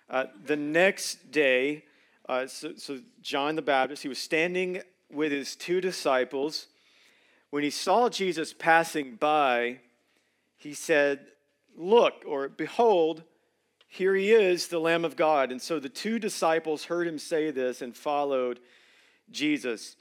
Uh, 0.09 0.25
the 0.47 0.57
next 0.57 1.31
day, 1.31 1.85
uh, 2.31 2.47
so, 2.47 2.77
so 2.77 2.99
John 3.21 3.57
the 3.57 3.63
Baptist, 3.63 4.03
he 4.03 4.09
was 4.09 4.19
standing 4.19 4.81
with 5.13 5.33
his 5.33 5.55
two 5.55 5.83
disciples. 5.83 6.69
When 7.51 7.63
he 7.63 7.71
saw 7.71 8.09
Jesus 8.09 8.55
passing 8.55 9.17
by, 9.17 9.81
he 10.57 10.73
said, 10.73 11.27
Look, 11.77 12.23
or 12.27 12.49
behold, 12.49 13.23
here 13.87 14.15
he 14.15 14.33
is, 14.33 14.69
the 14.69 14.79
Lamb 14.79 15.05
of 15.05 15.15
God. 15.15 15.53
And 15.53 15.61
so 15.61 15.79
the 15.79 15.91
two 15.91 16.19
disciples 16.19 16.85
heard 16.85 17.07
him 17.07 17.19
say 17.19 17.51
this 17.51 17.83
and 17.83 17.95
followed 17.95 18.61
Jesus. 19.31 19.97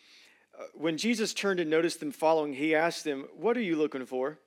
Uh, 0.58 0.66
when 0.74 0.98
Jesus 0.98 1.34
turned 1.34 1.60
and 1.60 1.70
noticed 1.70 2.00
them 2.00 2.12
following, 2.12 2.54
he 2.54 2.76
asked 2.76 3.04
them, 3.04 3.26
What 3.36 3.58
are 3.58 3.62
you 3.62 3.76
looking 3.76 4.06
for? 4.06 4.40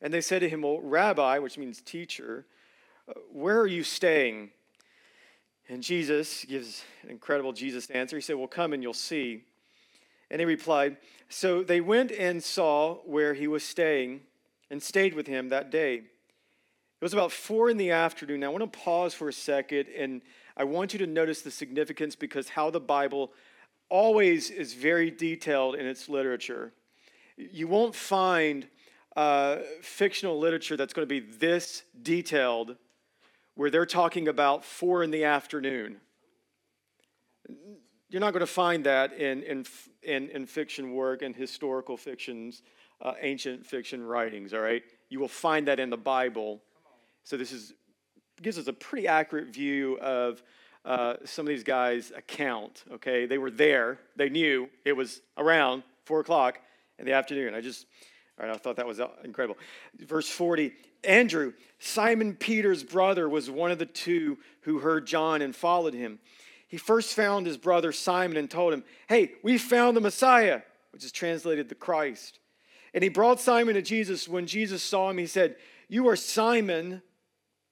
And 0.00 0.12
they 0.12 0.20
said 0.20 0.40
to 0.40 0.48
him, 0.48 0.62
Well, 0.62 0.80
Rabbi, 0.80 1.38
which 1.38 1.58
means 1.58 1.80
teacher, 1.80 2.46
uh, 3.08 3.14
where 3.32 3.58
are 3.60 3.66
you 3.66 3.82
staying? 3.82 4.50
And 5.68 5.82
Jesus 5.82 6.44
gives 6.44 6.82
an 7.02 7.10
incredible 7.10 7.52
Jesus 7.52 7.90
answer. 7.90 8.16
He 8.16 8.22
said, 8.22 8.36
Well, 8.36 8.46
come 8.46 8.72
and 8.72 8.82
you'll 8.82 8.94
see. 8.94 9.42
And 10.30 10.40
he 10.40 10.46
replied, 10.46 10.96
So 11.28 11.62
they 11.62 11.80
went 11.80 12.10
and 12.12 12.42
saw 12.42 12.96
where 13.04 13.34
he 13.34 13.46
was 13.46 13.64
staying 13.64 14.20
and 14.70 14.82
stayed 14.82 15.14
with 15.14 15.26
him 15.26 15.48
that 15.48 15.70
day. 15.70 15.94
It 15.96 17.04
was 17.04 17.12
about 17.12 17.32
four 17.32 17.70
in 17.70 17.76
the 17.76 17.92
afternoon. 17.92 18.40
Now, 18.40 18.46
I 18.46 18.50
want 18.50 18.72
to 18.72 18.78
pause 18.78 19.14
for 19.14 19.28
a 19.28 19.32
second 19.32 19.86
and 19.96 20.20
I 20.56 20.64
want 20.64 20.92
you 20.92 20.98
to 20.98 21.06
notice 21.06 21.42
the 21.42 21.50
significance 21.50 22.16
because 22.16 22.48
how 22.48 22.70
the 22.70 22.80
Bible 22.80 23.32
always 23.88 24.50
is 24.50 24.74
very 24.74 25.10
detailed 25.10 25.74
in 25.74 25.86
its 25.86 26.08
literature. 26.08 26.72
You 27.36 27.68
won't 27.68 27.94
find 27.94 28.66
uh, 29.16 29.58
fictional 29.80 30.38
literature 30.38 30.76
that's 30.76 30.92
going 30.92 31.08
to 31.08 31.20
be 31.20 31.20
this 31.20 31.82
detailed 32.02 32.76
where 33.54 33.70
they're 33.70 33.86
talking 33.86 34.28
about 34.28 34.64
four 34.64 35.02
in 35.02 35.10
the 35.10 35.24
afternoon. 35.24 35.96
You're 38.08 38.20
not 38.20 38.32
going 38.32 38.40
to 38.40 38.46
find 38.46 38.84
that 38.84 39.12
in, 39.14 39.42
in, 39.42 39.66
in, 40.02 40.28
in 40.30 40.46
fiction 40.46 40.94
work 40.94 41.22
and 41.22 41.34
historical 41.34 41.96
fictions, 41.96 42.62
uh, 43.02 43.14
ancient 43.20 43.66
fiction 43.66 44.02
writings, 44.02 44.54
all 44.54 44.60
right? 44.60 44.82
You 45.08 45.18
will 45.18 45.28
find 45.28 45.66
that 45.66 45.80
in 45.80 45.90
the 45.90 45.96
Bible. 45.96 46.62
So 47.24 47.36
this 47.36 47.52
is, 47.52 47.74
gives 48.40 48.58
us 48.58 48.68
a 48.68 48.72
pretty 48.72 49.08
accurate 49.08 49.48
view 49.48 49.98
of 49.98 50.42
uh, 50.84 51.14
some 51.24 51.46
of 51.46 51.48
these 51.48 51.64
guys' 51.64 52.12
account. 52.16 52.84
Okay, 52.92 53.26
they 53.26 53.38
were 53.38 53.50
there. 53.50 53.98
They 54.16 54.28
knew 54.28 54.68
it 54.84 54.92
was 54.92 55.20
around 55.36 55.82
four 56.04 56.20
o'clock 56.20 56.58
in 56.98 57.04
the 57.04 57.12
afternoon. 57.12 57.54
I 57.54 57.60
just, 57.60 57.86
all 58.38 58.46
right, 58.46 58.54
I 58.54 58.58
thought 58.58 58.76
that 58.76 58.86
was 58.86 59.00
incredible. 59.24 59.58
Verse 59.98 60.28
forty. 60.28 60.72
Andrew, 61.04 61.52
Simon 61.78 62.34
Peter's 62.34 62.82
brother, 62.82 63.28
was 63.28 63.48
one 63.48 63.70
of 63.70 63.78
the 63.78 63.86
two 63.86 64.36
who 64.62 64.80
heard 64.80 65.06
John 65.06 65.42
and 65.42 65.54
followed 65.54 65.94
him. 65.94 66.18
He 66.66 66.76
first 66.76 67.14
found 67.14 67.46
his 67.46 67.56
brother 67.56 67.92
Simon 67.92 68.36
and 68.36 68.50
told 68.50 68.74
him, 68.74 68.84
Hey, 69.08 69.32
we 69.42 69.58
found 69.58 69.96
the 69.96 70.00
Messiah, 70.00 70.62
which 70.92 71.04
is 71.04 71.12
translated 71.12 71.68
the 71.68 71.74
Christ. 71.74 72.40
And 72.92 73.04
he 73.04 73.10
brought 73.10 73.40
Simon 73.40 73.74
to 73.74 73.82
Jesus. 73.82 74.28
When 74.28 74.46
Jesus 74.46 74.82
saw 74.82 75.08
him, 75.08 75.18
he 75.18 75.26
said, 75.26 75.56
You 75.88 76.08
are 76.08 76.16
Simon, 76.16 77.02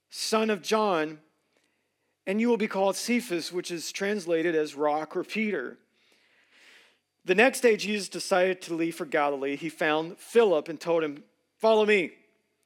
son 0.08 0.48
of 0.48 0.62
John 0.62 1.18
and 2.26 2.40
you 2.40 2.48
will 2.48 2.56
be 2.56 2.68
called 2.68 2.96
Cephas, 2.96 3.52
which 3.52 3.70
is 3.70 3.92
translated 3.92 4.54
as 4.54 4.74
rock 4.74 5.16
or 5.16 5.22
Peter. 5.22 5.78
The 7.24 7.34
next 7.34 7.60
day, 7.60 7.76
Jesus 7.76 8.08
decided 8.08 8.60
to 8.62 8.74
leave 8.74 8.94
for 8.94 9.04
Galilee. 9.04 9.56
He 9.56 9.68
found 9.68 10.18
Philip 10.18 10.68
and 10.68 10.80
told 10.80 11.02
him, 11.02 11.22
Follow 11.58 11.86
me. 11.86 12.12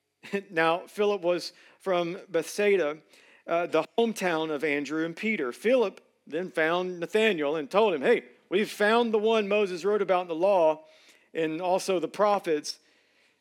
now, 0.51 0.83
Philip 0.87 1.23
was 1.23 1.53
from 1.79 2.19
Bethsaida, 2.29 2.99
uh, 3.47 3.67
the 3.67 3.85
hometown 3.99 4.51
of 4.51 4.65
Andrew 4.65 5.05
and 5.05 5.17
Peter. 5.17 5.53
Philip 5.53 6.01
then 6.27 6.51
found 6.51 7.01
Nathanael 7.01 7.57
and 7.57 7.71
told 7.71 7.95
him, 7.95 8.03
Hey, 8.03 8.25
we've 8.49 8.71
found 8.71 9.15
the 9.15 9.19
one 9.19 9.49
Moses 9.49 9.85
wrote 9.85 10.03
about 10.03 10.23
in 10.23 10.29
the 10.29 10.35
law 10.35 10.81
and 11.33 11.61
also 11.61 11.99
the 11.99 12.09
prophets, 12.09 12.79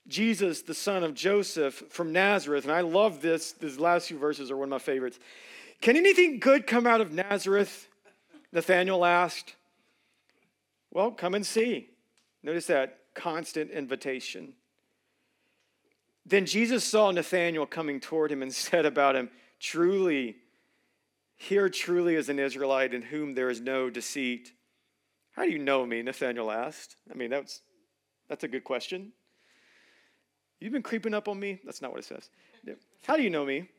Jesus, 0.08 0.62
the 0.62 0.74
son 0.74 1.04
of 1.04 1.14
Joseph 1.14 1.84
from 1.90 2.14
Nazareth. 2.14 2.64
And 2.64 2.74
I 2.74 2.82
love 2.82 3.22
this. 3.22 3.52
These 3.54 3.80
last 3.80 4.08
few 4.08 4.18
verses 4.18 4.52
are 4.52 4.58
one 4.58 4.68
of 4.68 4.72
my 4.72 4.80
favorites. 4.80 5.20
Can 5.82 5.96
anything 5.96 6.40
good 6.40 6.68
come 6.68 6.86
out 6.86 7.02
of 7.02 7.14
Nazareth? 7.14 7.88
Nathanael 8.52 9.06
asked. 9.06 9.56
Well, 10.92 11.12
come 11.12 11.36
and 11.36 11.46
see. 11.46 11.90
Notice 12.44 12.68
that 12.68 13.00
constant 13.14 13.72
invitation. 13.72 14.54
Then 16.26 16.46
Jesus 16.46 16.84
saw 16.84 17.12
Nathanael 17.12 17.66
coming 17.66 18.00
toward 18.00 18.32
him 18.32 18.42
and 18.42 18.54
said 18.56 18.86
about 18.86 19.16
him, 19.16 19.30
Truly, 19.60 20.38
here 21.36 21.70
truly 21.70 22.16
is 22.16 22.30
an 22.30 22.40
Israelite 22.40 22.94
in 22.94 23.02
whom 23.02 23.34
there 23.34 23.50
is 23.50 23.62
no 23.62 23.90
deceit. 23.90 24.54
How 25.32 25.44
do 25.44 25.52
you 25.52 25.60
know 25.60 25.86
me? 25.86 26.02
Nathanael 26.02 26.52
asked. 26.52 26.96
I 27.10 27.14
mean, 27.14 27.30
that's, 27.30 27.62
that's 28.28 28.44
a 28.44 28.48
good 28.48 28.64
question. 28.64 29.12
You've 30.60 30.74
been 30.74 30.84
creeping 30.84 31.14
up 31.14 31.28
on 31.28 31.40
me? 31.40 31.60
That's 31.64 31.82
not 31.82 31.92
what 31.92 32.00
it 32.00 32.06
says. 32.06 32.30
How 33.06 33.16
do 33.16 33.24
you 33.24 33.30
know 33.30 33.46
me? 33.46 33.70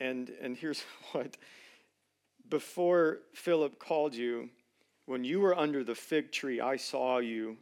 And, 0.00 0.30
and 0.40 0.56
here's 0.56 0.82
what 1.12 1.36
before 2.52 3.20
Philip 3.32 3.78
called 3.78 4.14
you, 4.14 4.50
when 5.06 5.24
you 5.24 5.40
were 5.40 5.58
under 5.58 5.82
the 5.82 5.94
fig 5.94 6.30
tree, 6.32 6.60
I 6.60 6.76
saw 6.76 7.18
you. 7.18 7.56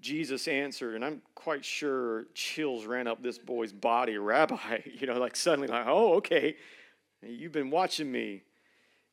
Jesus 0.00 0.46
answered, 0.46 0.94
and 0.94 1.04
I'm 1.04 1.20
quite 1.34 1.64
sure 1.64 2.26
chills 2.32 2.86
ran 2.86 3.08
up 3.08 3.22
this 3.22 3.38
boy's 3.38 3.72
body. 3.72 4.16
Rabbi, 4.18 4.78
you 4.98 5.06
know, 5.06 5.18
like 5.18 5.36
suddenly, 5.36 5.66
like, 5.66 5.86
oh, 5.86 6.14
okay, 6.14 6.54
you've 7.26 7.52
been 7.52 7.70
watching 7.70 8.10
me. 8.10 8.42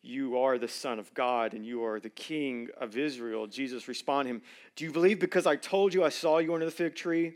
You 0.04 0.38
are 0.38 0.60
the 0.60 0.68
Son 0.68 1.00
of 1.00 1.12
God 1.16 1.54
and 1.54 1.66
you 1.66 1.84
are 1.84 2.00
the 2.00 2.10
King 2.10 2.70
of 2.80 2.96
Israel. 2.96 3.48
Jesus 3.48 3.88
responded 3.88 4.30
him, 4.30 4.42
Do 4.76 4.86
you 4.86 4.92
believe 4.92 5.20
because 5.20 5.48
I 5.48 5.56
told 5.56 5.94
you 5.94 6.04
I 6.04 6.10
saw 6.10 6.38
you 6.38 6.54
under 6.54 6.66
the 6.66 6.72
fig 6.72 6.96
tree? 6.96 7.34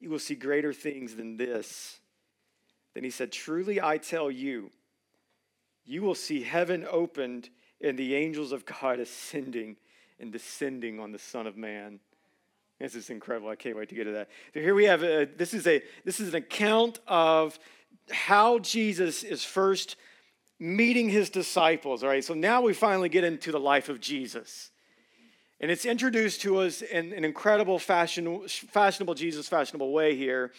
You 0.00 0.10
will 0.10 0.18
see 0.18 0.34
greater 0.34 0.72
things 0.72 1.14
than 1.14 1.36
this. 1.36 2.00
Then 2.94 3.04
he 3.04 3.10
said, 3.10 3.32
Truly 3.32 3.80
I 3.80 3.98
tell 3.98 4.30
you, 4.30 4.70
you 5.84 6.02
will 6.02 6.14
see 6.14 6.42
heaven 6.42 6.86
opened 6.90 7.50
and 7.80 7.98
the 7.98 8.14
angels 8.14 8.52
of 8.52 8.64
God 8.64 9.00
ascending 9.00 9.76
and 10.18 10.32
descending 10.32 11.00
on 11.00 11.12
the 11.12 11.18
Son 11.18 11.46
of 11.46 11.56
Man. 11.56 12.00
This 12.80 12.94
is 12.94 13.10
incredible. 13.10 13.48
I 13.48 13.56
can't 13.56 13.76
wait 13.76 13.88
to 13.90 13.94
get 13.94 14.04
to 14.04 14.12
that. 14.12 14.28
So 14.52 14.60
here 14.60 14.74
we 14.74 14.84
have 14.84 15.02
a, 15.02 15.26
this 15.26 15.54
is 15.54 15.66
a 15.66 15.82
this 16.04 16.20
is 16.20 16.30
an 16.30 16.36
account 16.36 17.00
of 17.06 17.58
how 18.10 18.58
Jesus 18.58 19.22
is 19.22 19.44
first 19.44 19.96
meeting 20.58 21.08
his 21.08 21.30
disciples. 21.30 22.02
All 22.02 22.08
right, 22.08 22.24
so 22.24 22.34
now 22.34 22.62
we 22.62 22.72
finally 22.74 23.08
get 23.08 23.24
into 23.24 23.52
the 23.52 23.60
life 23.60 23.88
of 23.88 24.00
Jesus. 24.00 24.70
And 25.60 25.70
it's 25.70 25.84
introduced 25.84 26.42
to 26.42 26.58
us 26.58 26.82
in 26.82 27.12
an 27.12 27.24
incredible 27.24 27.78
fashion, 27.78 28.46
fashionable 28.48 29.14
Jesus, 29.14 29.48
fashionable 29.48 29.92
way 29.92 30.14
here. 30.16 30.52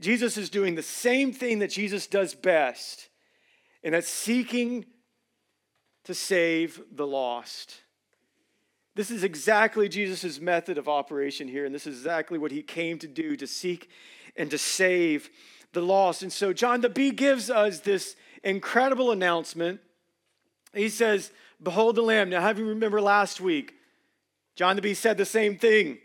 Jesus 0.00 0.36
is 0.36 0.50
doing 0.50 0.74
the 0.74 0.82
same 0.82 1.32
thing 1.32 1.60
that 1.60 1.70
Jesus 1.70 2.06
does 2.06 2.34
best, 2.34 3.08
and 3.82 3.94
that's 3.94 4.08
seeking 4.08 4.84
to 6.04 6.14
save 6.14 6.80
the 6.92 7.06
lost. 7.06 7.80
This 8.94 9.10
is 9.10 9.24
exactly 9.24 9.88
Jesus' 9.88 10.40
method 10.40 10.78
of 10.78 10.88
operation 10.88 11.48
here, 11.48 11.64
and 11.64 11.74
this 11.74 11.86
is 11.86 11.98
exactly 11.98 12.38
what 12.38 12.52
he 12.52 12.62
came 12.62 12.98
to 12.98 13.08
do 13.08 13.36
to 13.36 13.46
seek 13.46 13.90
and 14.36 14.50
to 14.50 14.58
save 14.58 15.30
the 15.72 15.82
lost. 15.82 16.22
And 16.22 16.32
so, 16.32 16.52
John 16.52 16.80
the 16.80 16.88
Bee 16.88 17.10
gives 17.10 17.50
us 17.50 17.80
this 17.80 18.16
incredible 18.42 19.10
announcement. 19.10 19.80
He 20.72 20.88
says, 20.88 21.30
Behold 21.62 21.96
the 21.96 22.02
Lamb. 22.02 22.30
Now, 22.30 22.40
have 22.40 22.58
you 22.58 22.66
remember 22.66 23.00
last 23.00 23.40
week? 23.40 23.74
John 24.54 24.76
the 24.76 24.82
Bee 24.82 24.94
said 24.94 25.18
the 25.18 25.24
same 25.24 25.58
thing. 25.58 25.98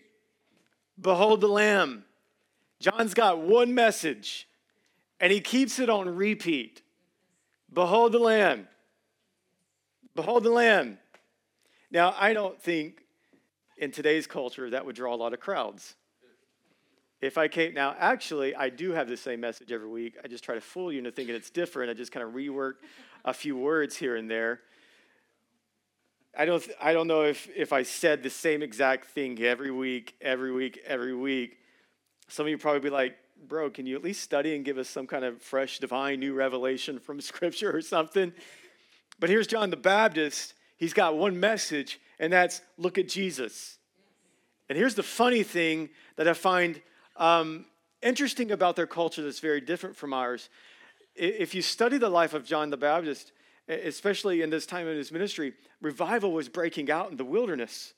Behold 1.00 1.42
the 1.42 1.48
Lamb. 1.48 2.06
John's 2.82 3.14
got 3.14 3.40
one 3.40 3.76
message, 3.76 4.48
and 5.20 5.32
he 5.32 5.40
keeps 5.40 5.78
it 5.78 5.90
on 5.90 6.10
repeat 6.16 6.82
Behold 7.72 8.12
the 8.12 8.20
Lamb. 8.20 8.68
Behold 10.16 10.44
the 10.44 10.50
Lamb. 10.50 10.98
Now, 11.92 12.16
I 12.18 12.34
don't 12.34 12.60
think 12.60 13.04
in 13.78 13.92
today's 13.92 14.26
culture 14.28 14.70
that 14.72 14.86
would 14.86 14.96
draw 14.96 15.14
a 15.14 15.16
lot 15.16 15.34
of 15.34 15.40
crowds. 15.40 15.96
If 17.22 17.38
I 17.38 17.48
came, 17.48 17.76
now 17.76 17.96
actually, 18.00 18.56
I 18.56 18.70
do 18.70 18.92
have 18.92 19.08
the 19.08 19.16
same 19.16 19.42
message 19.42 19.72
every 19.72 19.88
week. 19.88 20.16
I 20.24 20.28
just 20.28 20.44
try 20.44 20.56
to 20.56 20.62
fool 20.62 20.92
you 20.92 20.98
into 20.98 21.12
thinking 21.12 21.36
it's 21.36 21.52
different. 21.52 21.92
I 21.92 21.94
just 21.94 22.12
kind 22.12 22.26
of 22.26 22.34
rework 22.34 22.74
a 23.24 23.34
few 23.34 23.56
words 23.56 23.96
here 23.96 24.16
and 24.16 24.30
there. 24.30 24.62
I 26.36 26.46
don't, 26.46 26.68
I 26.82 26.94
don't 26.94 27.08
know 27.08 27.24
if, 27.24 27.48
if 27.56 27.74
I 27.74 27.84
said 27.84 28.24
the 28.24 28.30
same 28.32 28.64
exact 28.64 29.06
thing 29.06 29.40
every 29.40 29.70
week, 29.70 30.16
every 30.20 30.52
week, 30.52 30.80
every 30.86 31.14
week. 31.14 31.58
Some 32.32 32.46
of 32.46 32.50
you 32.50 32.58
probably 32.58 32.80
be 32.80 32.90
like, 32.90 33.18
bro, 33.46 33.70
can 33.70 33.86
you 33.86 33.98
at 33.98 34.04
least 34.04 34.22
study 34.22 34.56
and 34.56 34.64
give 34.64 34.78
us 34.78 34.88
some 34.88 35.06
kind 35.06 35.26
of 35.26 35.42
fresh, 35.42 35.80
divine, 35.80 36.22
new 36.22 36.34
revelation 36.34 36.98
from 36.98 37.20
Scripture 37.22 37.76
or 37.76 37.82
something? 37.82 38.32
But 39.20 39.30
here's 39.30 39.48
John 39.48 39.70
the 39.70 39.76
Baptist. 39.76 40.54
He's 40.78 40.94
got 40.94 41.18
one 41.18 41.42
message, 41.42 42.00
and 42.20 42.32
that's 42.32 42.62
look 42.78 42.98
at 42.98 43.10
Jesus. 43.10 43.78
And 44.70 44.78
here's 44.78 44.96
the 44.96 45.04
funny 45.04 45.44
thing 45.44 45.90
that 46.16 46.26
I 46.26 46.32
find 46.32 46.82
um, 47.18 47.66
interesting 48.02 48.52
about 48.52 48.78
their 48.78 48.88
culture 48.88 49.22
that's 49.22 49.40
very 49.40 49.60
different 49.60 49.98
from 49.98 50.14
ours. 50.14 50.48
If 51.14 51.54
you 51.54 51.62
study 51.62 51.98
the 51.98 52.10
life 52.10 52.34
of 52.34 52.46
John 52.46 52.70
the 52.70 52.78
Baptist, 52.78 53.34
especially 53.68 54.42
in 54.42 54.50
this 54.50 54.66
time 54.66 54.88
in 54.88 54.96
his 54.96 55.12
ministry, 55.12 55.52
revival 55.82 56.32
was 56.32 56.48
breaking 56.48 56.90
out 56.90 57.12
in 57.12 57.18
the 57.18 57.26
wilderness. 57.26 57.94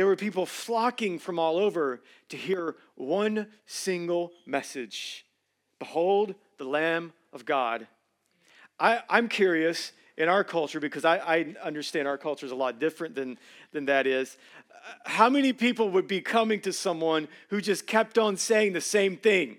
There 0.00 0.06
were 0.06 0.16
people 0.16 0.46
flocking 0.46 1.18
from 1.18 1.38
all 1.38 1.58
over 1.58 2.00
to 2.30 2.36
hear 2.38 2.74
one 2.94 3.48
single 3.66 4.32
message 4.46 5.26
Behold 5.78 6.34
the 6.56 6.64
Lamb 6.64 7.12
of 7.34 7.44
God. 7.44 7.86
I, 8.78 9.02
am 9.10 9.28
curious 9.28 9.92
in 10.16 10.26
our 10.30 10.42
culture, 10.42 10.80
because 10.80 11.04
I, 11.04 11.18
I 11.18 11.54
understand 11.62 12.08
our 12.08 12.16
culture 12.16 12.46
is 12.46 12.52
a 12.52 12.56
lot 12.56 12.78
different 12.78 13.14
than, 13.14 13.38
than 13.72 13.84
that 13.84 14.06
is, 14.06 14.38
how 15.04 15.28
many 15.28 15.52
people 15.52 15.90
would 15.90 16.08
be 16.08 16.22
coming 16.22 16.62
to 16.62 16.72
someone 16.72 17.28
who 17.50 17.60
just 17.60 17.86
kept 17.86 18.16
on 18.16 18.38
saying 18.38 18.72
the 18.72 18.80
same 18.80 19.18
thing? 19.18 19.58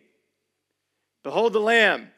Behold 1.22 1.54
the 1.54 1.60
Lamb. 1.60 2.10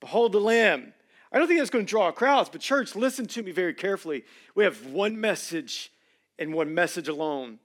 Behold 0.00 0.32
the 0.32 0.40
Lamb. 0.40 0.94
I 1.30 1.38
don't 1.38 1.46
think 1.46 1.60
that's 1.60 1.68
going 1.68 1.84
to 1.84 1.90
draw 1.90 2.10
crowds, 2.10 2.48
but 2.48 2.62
church, 2.62 2.96
listen 2.96 3.26
to 3.26 3.42
me 3.42 3.52
very 3.52 3.74
carefully. 3.74 4.24
We 4.54 4.64
have 4.64 4.86
one 4.86 5.20
message 5.20 5.90
and 6.38 6.52
one 6.52 6.74
message 6.74 7.08
alone, 7.08 7.58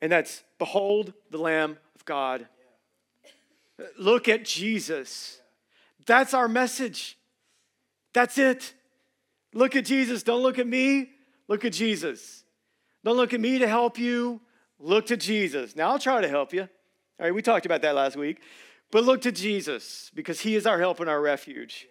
and 0.00 0.12
that's 0.12 0.42
Behold 0.58 1.12
the 1.30 1.38
Lamb 1.38 1.78
of 1.94 2.04
God. 2.04 2.46
Look 3.98 4.28
at 4.28 4.44
Jesus. 4.44 5.40
That's 6.06 6.34
our 6.34 6.48
message. 6.48 7.18
That's 8.12 8.38
it. 8.38 8.72
Look 9.52 9.76
at 9.76 9.84
Jesus. 9.84 10.22
Don't 10.22 10.42
look 10.42 10.58
at 10.58 10.66
me. 10.66 11.10
Look 11.48 11.64
at 11.64 11.72
Jesus. 11.72 12.44
Don't 13.04 13.16
look 13.16 13.34
at 13.34 13.40
me 13.40 13.58
to 13.58 13.68
help 13.68 13.98
you. 13.98 14.40
Look 14.78 15.06
to 15.06 15.16
Jesus. 15.16 15.76
Now, 15.76 15.90
I'll 15.90 15.98
try 15.98 16.20
to 16.20 16.28
help 16.28 16.52
you. 16.52 16.62
All 16.62 16.68
right, 17.20 17.34
we 17.34 17.42
talked 17.42 17.66
about 17.66 17.82
that 17.82 17.94
last 17.94 18.16
week. 18.16 18.40
But 18.90 19.04
look 19.04 19.22
to 19.22 19.32
Jesus 19.32 20.10
because 20.14 20.40
he 20.40 20.54
is 20.54 20.66
our 20.66 20.78
help 20.78 21.00
and 21.00 21.08
our 21.08 21.20
refuge. 21.20 21.88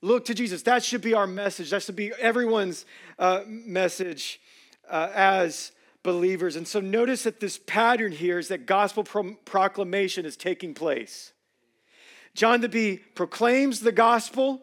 Look 0.00 0.24
to 0.26 0.34
Jesus. 0.34 0.62
That 0.62 0.84
should 0.84 1.00
be 1.00 1.14
our 1.14 1.26
message. 1.26 1.70
That 1.70 1.82
should 1.82 1.96
be 1.96 2.12
everyone's 2.20 2.84
uh, 3.18 3.42
message 3.46 4.40
uh, 4.90 5.10
as 5.14 5.72
believers. 6.02 6.56
And 6.56 6.66
so 6.66 6.80
notice 6.80 7.24
that 7.24 7.40
this 7.40 7.58
pattern 7.58 8.12
here 8.12 8.38
is 8.38 8.48
that 8.48 8.66
gospel 8.66 9.04
pro- 9.04 9.34
proclamation 9.44 10.24
is 10.24 10.36
taking 10.36 10.74
place. 10.74 11.32
John 12.34 12.60
the 12.60 12.68
Bee 12.68 12.98
proclaims 13.14 13.80
the 13.80 13.92
gospel. 13.92 14.62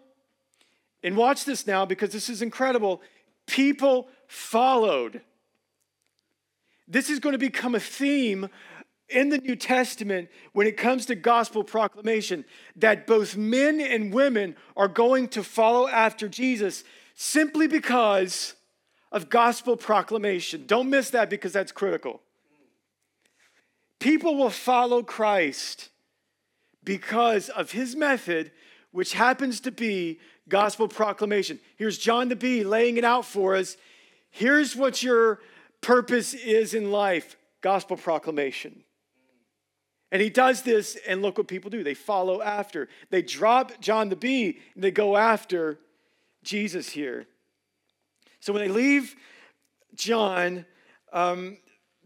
And 1.03 1.15
watch 1.15 1.45
this 1.45 1.67
now 1.67 1.85
because 1.85 2.11
this 2.11 2.29
is 2.29 2.41
incredible. 2.41 3.01
People 3.45 4.07
followed. 4.27 5.21
This 6.87 7.09
is 7.09 7.19
going 7.19 7.33
to 7.33 7.39
become 7.39 7.75
a 7.75 7.79
theme 7.79 8.49
in 9.09 9.29
the 9.29 9.37
New 9.37 9.55
Testament 9.55 10.29
when 10.53 10.65
it 10.65 10.77
comes 10.77 11.05
to 11.05 11.15
gospel 11.15 11.63
proclamation 11.63 12.43
that 12.75 13.05
both 13.05 13.37
men 13.37 13.79
and 13.79 14.11
women 14.11 14.55
are 14.75 14.87
going 14.87 15.27
to 15.29 15.43
follow 15.43 15.87
after 15.87 16.27
Jesus 16.27 16.83
simply 17.13 17.67
because 17.67 18.54
of 19.15 19.29
gospel 19.29 19.77
proclamation. 19.77 20.65
Don't 20.67 20.89
miss 20.89 21.09
that 21.11 21.29
because 21.29 21.53
that's 21.53 21.71
critical. 21.71 22.21
People 23.97 24.35
will 24.35 24.49
follow 24.49 25.01
Christ 25.01 25.89
because 26.83 27.47
of 27.47 27.71
his 27.71 27.95
method, 27.95 28.51
which 28.91 29.13
happens 29.13 29.61
to 29.61 29.71
be 29.71 30.19
gospel 30.49 30.89
proclamation. 30.89 31.61
Here's 31.77 31.97
John 31.97 32.27
the 32.27 32.35
Bee 32.35 32.65
laying 32.65 32.97
it 32.97 33.05
out 33.05 33.23
for 33.23 33.55
us. 33.55 33.77
Here's 34.31 34.75
what 34.75 35.01
your 35.01 35.39
purpose 35.79 36.33
is 36.33 36.73
in 36.73 36.91
life 36.91 37.37
gospel 37.61 37.95
proclamation. 37.95 38.83
And 40.11 40.21
he 40.21 40.29
does 40.29 40.61
this, 40.61 40.97
and 41.07 41.21
look 41.21 41.37
what 41.37 41.47
people 41.47 41.71
do. 41.71 41.83
They 41.83 41.93
follow 41.93 42.41
after. 42.41 42.89
They 43.09 43.21
drop 43.21 43.79
John 43.79 44.09
the 44.09 44.15
Bee, 44.17 44.59
and 44.75 44.83
they 44.83 44.91
go 44.91 45.15
after 45.15 45.79
Jesus 46.43 46.89
here. 46.89 47.27
So 48.45 48.53
when 48.53 48.61
they 48.61 48.71
leave 48.71 49.15
John, 49.95 50.67
um, 51.11 51.57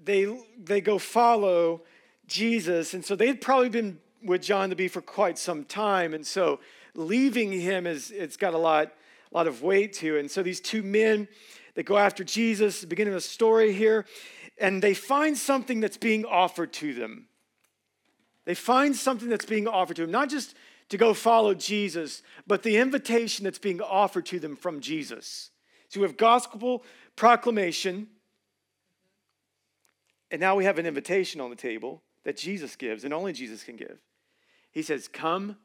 they, 0.02 0.26
they 0.58 0.80
go 0.80 0.98
follow 0.98 1.82
Jesus. 2.28 2.94
And 2.94 3.04
so 3.04 3.18
they'd 3.18 3.42
probably 3.42 3.68
been 3.68 4.00
with 4.24 4.42
John 4.42 4.70
the 4.70 4.76
Bee 4.78 4.88
for 4.88 5.02
quite 5.02 5.38
some 5.38 5.66
time. 5.66 6.14
And 6.14 6.26
so 6.26 6.62
leaving 6.96 7.52
him 7.52 7.86
is 7.86 8.10
it's 8.12 8.38
got 8.38 8.54
a 8.54 8.58
lot, 8.58 8.94
a 9.34 9.36
lot 9.36 9.48
of 9.48 9.64
weight 9.64 9.92
to 9.96 10.16
it. 10.16 10.22
And 10.22 10.32
so 10.32 10.42
these 10.42 10.62
two 10.62 10.82
men, 10.82 11.28
they 11.76 11.84
go 11.84 11.98
after 11.98 12.24
Jesus, 12.24 12.80
the 12.80 12.88
beginning 12.88 13.12
of 13.12 13.18
the 13.18 13.28
story 13.28 13.74
here, 13.74 14.06
and 14.58 14.82
they 14.82 14.94
find 14.94 15.38
something 15.38 15.82
that's 15.82 15.98
being 15.98 16.24
offered 16.24 16.72
to 16.72 16.94
them. 16.94 17.28
They 18.46 18.56
find 18.56 18.96
something 18.96 19.28
that's 19.28 19.46
being 19.46 19.68
offered 19.68 19.98
to 19.98 20.04
them, 20.04 20.12
not 20.12 20.30
just 20.30 20.56
to 20.88 20.98
go 20.98 21.14
follow 21.14 21.54
Jesus, 21.54 22.24
but 22.48 22.64
the 22.64 22.78
invitation 22.78 23.44
that's 23.44 23.60
being 23.60 23.82
offered 23.82 24.26
to 24.28 24.40
them 24.40 24.56
from 24.56 24.80
Jesus. 24.80 25.52
So 25.90 26.00
we 26.00 26.06
have 26.06 26.18
gospel 26.18 26.84
proclamation, 27.16 28.08
and 30.32 30.40
now 30.40 30.56
we 30.56 30.66
have 30.66 30.80
an 30.80 30.86
invitation 30.86 31.42
on 31.42 31.50
the 31.50 31.56
table 31.56 32.04
that 32.24 32.38
Jesus 32.38 32.76
gives, 32.76 33.04
and 33.04 33.14
only 33.14 33.34
Jesus 33.34 33.64
can 33.64 33.76
give. 33.76 33.98
He 34.72 34.84
says, 34.84 35.08
Come 35.08 35.58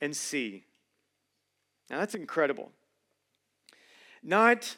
and 0.00 0.16
see. 0.16 0.64
Now 1.88 1.98
that's 1.98 2.14
incredible. 2.14 2.72
Not 4.22 4.76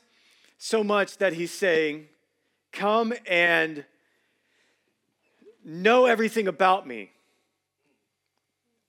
so 0.59 0.85
much 0.85 1.17
that 1.17 1.33
he's 1.33 1.53
saying, 1.53 2.09
Come 2.73 3.15
and 3.27 3.85
know 5.65 6.05
everything 6.05 6.47
about 6.47 6.87
me. 6.87 7.13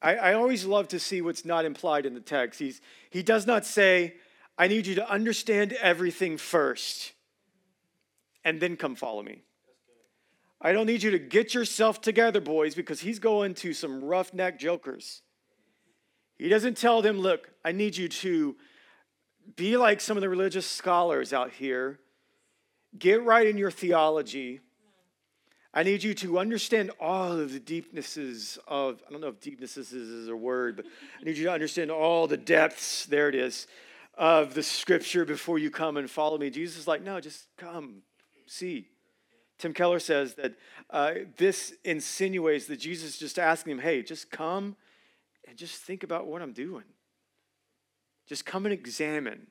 I, 0.02 0.16
I, 0.16 0.34
always 0.34 0.66
love 0.66 0.88
to 0.90 1.00
see 1.00 1.22
what's 1.22 1.46
not 1.46 1.64
implied 1.64 2.06
in 2.06 2.16
the 2.16 2.20
text. 2.20 2.60
He's, 2.60 2.82
he 3.10 3.22
does 3.22 3.46
not 3.46 3.66
say, 3.66 4.16
I 4.62 4.68
need 4.68 4.86
you 4.86 4.94
to 4.94 5.12
understand 5.12 5.74
everything 5.74 6.38
first 6.38 7.14
and 8.46 8.62
then 8.62 8.78
come 8.78 8.94
follow 8.94 9.24
me. 9.24 9.42
I 10.62 10.72
don't 10.72 10.86
need 10.86 11.02
you 11.02 11.10
to 11.10 11.18
get 11.18 11.56
yourself 11.56 12.00
together, 12.00 12.40
boys, 12.40 12.76
because 12.76 13.00
he's 13.00 13.18
going 13.18 13.56
to 13.56 13.74
some 13.74 14.04
roughneck 14.04 14.60
jokers. 14.60 15.24
He 16.38 16.48
doesn't 16.48 16.78
tell 16.78 17.02
them, 17.02 17.18
look, 17.18 17.50
I 17.66 17.72
need 17.72 17.98
you 17.98 18.08
to 18.08 18.56
be 19.56 19.78
like 19.78 20.00
some 20.00 20.16
of 20.16 20.22
the 20.22 20.30
religious 20.30 20.68
scholars 20.68 21.34
out 21.34 21.54
here, 21.54 22.00
get 23.00 23.24
right 23.24 23.48
in 23.48 23.58
your 23.58 23.72
theology. 23.72 24.60
I 25.74 25.82
need 25.82 26.04
you 26.04 26.14
to 26.14 26.38
understand 26.38 26.92
all 27.00 27.32
of 27.32 27.52
the 27.52 27.60
deepnesses 27.60 28.60
of, 28.68 29.02
I 29.08 29.12
don't 29.12 29.22
know 29.22 29.30
if 29.30 29.40
deepnesses 29.40 29.92
is 29.92 30.28
a 30.28 30.36
word, 30.36 30.76
but 30.76 30.86
I 31.20 31.24
need 31.24 31.38
you 31.38 31.46
to 31.46 31.52
understand 31.52 31.90
all 31.90 32.28
the 32.28 32.38
depths, 32.38 33.08
there 33.08 33.28
it 33.28 33.34
is, 33.34 33.66
of 34.22 34.54
the 34.54 34.62
scripture 34.62 35.26
before 35.26 35.58
you 35.58 35.72
come 35.72 35.98
and 35.98 36.08
follow 36.08 36.38
me. 36.38 36.52
Jesus 36.52 36.78
is 36.78 36.88
like, 36.88 37.02
no, 37.02 37.20
just 37.20 37.48
come, 37.58 38.04
see. 38.46 38.88
Tim 39.58 39.74
Keller 39.74 39.98
says 39.98 40.36
that 40.36 40.54
uh, 40.92 41.14
this 41.38 41.74
insinuates 41.84 42.68
that 42.68 42.78
Jesus 42.78 43.16
is 43.16 43.18
just 43.18 43.40
asking 43.40 43.72
him, 43.72 43.80
hey, 43.80 44.04
just 44.04 44.30
come 44.30 44.76
and 45.48 45.58
just 45.58 45.78
think 45.78 46.04
about 46.04 46.28
what 46.28 46.44
I'm 46.44 46.54
doing. 46.54 46.84
Just 48.28 48.46
come 48.46 48.68
and 48.68 48.74
examine. 48.74 49.48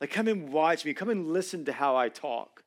Like, 0.00 0.10
come 0.10 0.26
and 0.26 0.52
watch 0.52 0.84
me. 0.84 0.92
Come 0.92 1.08
and 1.08 1.32
listen 1.32 1.64
to 1.66 1.72
how 1.72 1.96
I 1.96 2.08
talk. 2.08 2.64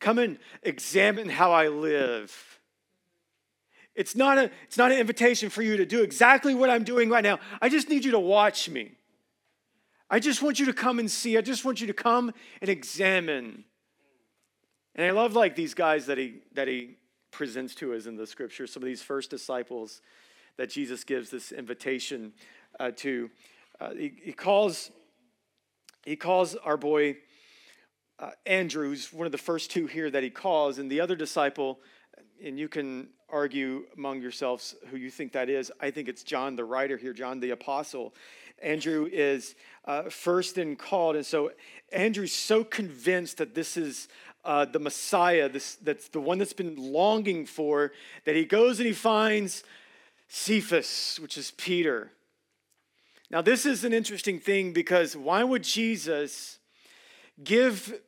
Come 0.00 0.18
and 0.18 0.38
examine 0.62 1.28
how 1.28 1.52
I 1.52 1.68
live. 1.68 2.58
It's 3.94 4.16
not, 4.16 4.38
a, 4.38 4.50
it's 4.64 4.78
not 4.78 4.92
an 4.92 4.98
invitation 4.98 5.50
for 5.50 5.60
you 5.60 5.76
to 5.76 5.84
do 5.84 6.02
exactly 6.02 6.54
what 6.54 6.70
I'm 6.70 6.84
doing 6.84 7.10
right 7.10 7.22
now. 7.22 7.38
I 7.60 7.68
just 7.68 7.90
need 7.90 8.02
you 8.02 8.12
to 8.12 8.18
watch 8.18 8.70
me. 8.70 8.92
I 10.08 10.20
just 10.20 10.42
want 10.42 10.58
you 10.58 10.66
to 10.66 10.72
come 10.72 10.98
and 10.98 11.10
see. 11.10 11.36
I 11.36 11.40
just 11.40 11.64
want 11.64 11.80
you 11.80 11.86
to 11.88 11.92
come 11.92 12.32
and 12.60 12.70
examine. 12.70 13.64
And 14.94 15.04
I 15.04 15.10
love 15.10 15.34
like 15.34 15.56
these 15.56 15.74
guys 15.74 16.06
that 16.06 16.16
he 16.16 16.42
that 16.54 16.68
he 16.68 16.96
presents 17.32 17.74
to 17.76 17.94
us 17.94 18.06
in 18.06 18.16
the 18.16 18.26
scripture. 18.26 18.66
Some 18.66 18.82
of 18.82 18.86
these 18.86 19.02
first 19.02 19.30
disciples 19.30 20.00
that 20.56 20.70
Jesus 20.70 21.04
gives 21.04 21.30
this 21.30 21.52
invitation 21.52 22.32
uh, 22.80 22.92
to. 22.96 23.30
Uh, 23.80 23.90
he, 23.90 24.12
he 24.22 24.32
calls 24.32 24.90
he 26.04 26.16
calls 26.16 26.54
our 26.54 26.76
boy 26.76 27.16
uh, 28.18 28.30
Andrew, 28.46 28.88
who's 28.88 29.12
one 29.12 29.26
of 29.26 29.32
the 29.32 29.38
first 29.38 29.70
two 29.70 29.86
here 29.86 30.10
that 30.10 30.22
he 30.22 30.30
calls, 30.30 30.78
and 30.78 30.90
the 30.90 31.00
other 31.00 31.16
disciple, 31.16 31.80
and 32.42 32.58
you 32.58 32.68
can 32.68 33.08
argue 33.28 33.84
among 33.96 34.22
yourselves 34.22 34.74
who 34.88 34.96
you 34.96 35.10
think 35.10 35.32
that 35.32 35.50
is. 35.50 35.70
I 35.80 35.90
think 35.90 36.08
it's 36.08 36.22
John, 36.22 36.56
the 36.56 36.64
writer 36.64 36.96
here, 36.96 37.12
John 37.12 37.40
the 37.40 37.50
apostle. 37.50 38.14
Andrew 38.62 39.08
is 39.10 39.54
uh, 39.84 40.04
first 40.04 40.58
and 40.58 40.78
called, 40.78 41.16
and 41.16 41.24
so 41.24 41.52
Andrew's 41.92 42.32
so 42.32 42.64
convinced 42.64 43.38
that 43.38 43.54
this 43.54 43.76
is 43.76 44.08
uh, 44.44 44.64
the 44.64 44.78
Messiah, 44.78 45.48
this, 45.48 45.76
that's 45.76 46.08
the 46.08 46.20
one 46.20 46.38
that's 46.38 46.52
been 46.52 46.76
longing 46.76 47.46
for, 47.46 47.92
that 48.24 48.36
he 48.36 48.44
goes 48.44 48.78
and 48.78 48.86
he 48.86 48.92
finds 48.92 49.64
Cephas, 50.28 51.18
which 51.20 51.36
is 51.36 51.50
Peter. 51.52 52.12
Now, 53.30 53.42
this 53.42 53.66
is 53.66 53.84
an 53.84 53.92
interesting 53.92 54.38
thing 54.38 54.72
because 54.72 55.16
why 55.16 55.42
would 55.42 55.64
Jesus 55.64 56.58
give 57.42 58.00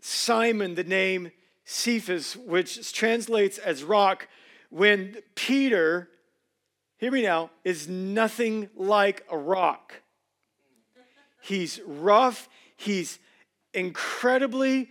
Simon 0.00 0.74
the 0.74 0.84
name 0.84 1.32
Cephas, 1.64 2.36
which 2.36 2.92
translates 2.92 3.58
as 3.58 3.82
rock, 3.82 4.28
when 4.70 5.16
Peter, 5.34 6.08
hear 7.02 7.10
me 7.10 7.22
now, 7.22 7.50
is 7.64 7.88
nothing 7.88 8.70
like 8.76 9.26
a 9.28 9.36
rock? 9.36 10.02
He's 11.40 11.80
rough, 11.84 12.48
he's 12.76 13.18
incredibly 13.74 14.88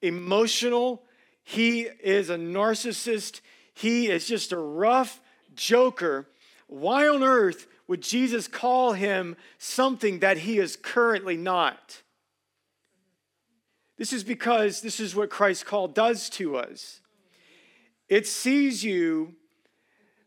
emotional, 0.00 1.02
he 1.42 1.88
is 2.00 2.30
a 2.30 2.36
narcissist, 2.36 3.40
he 3.74 4.06
is 4.06 4.28
just 4.28 4.52
a 4.52 4.56
rough 4.56 5.20
joker. 5.56 6.28
Why 6.68 7.08
on 7.08 7.24
earth 7.24 7.66
would 7.88 8.02
Jesus 8.02 8.46
call 8.46 8.92
him 8.92 9.34
something 9.58 10.20
that 10.20 10.38
he 10.38 10.60
is 10.60 10.76
currently 10.76 11.36
not? 11.36 12.02
This 13.96 14.12
is 14.12 14.22
because 14.22 14.80
this 14.80 15.00
is 15.00 15.16
what 15.16 15.28
Christ's 15.28 15.64
call 15.64 15.88
does 15.88 16.30
to 16.30 16.56
us. 16.56 17.00
It 18.08 18.28
sees 18.28 18.84
you 18.84 19.34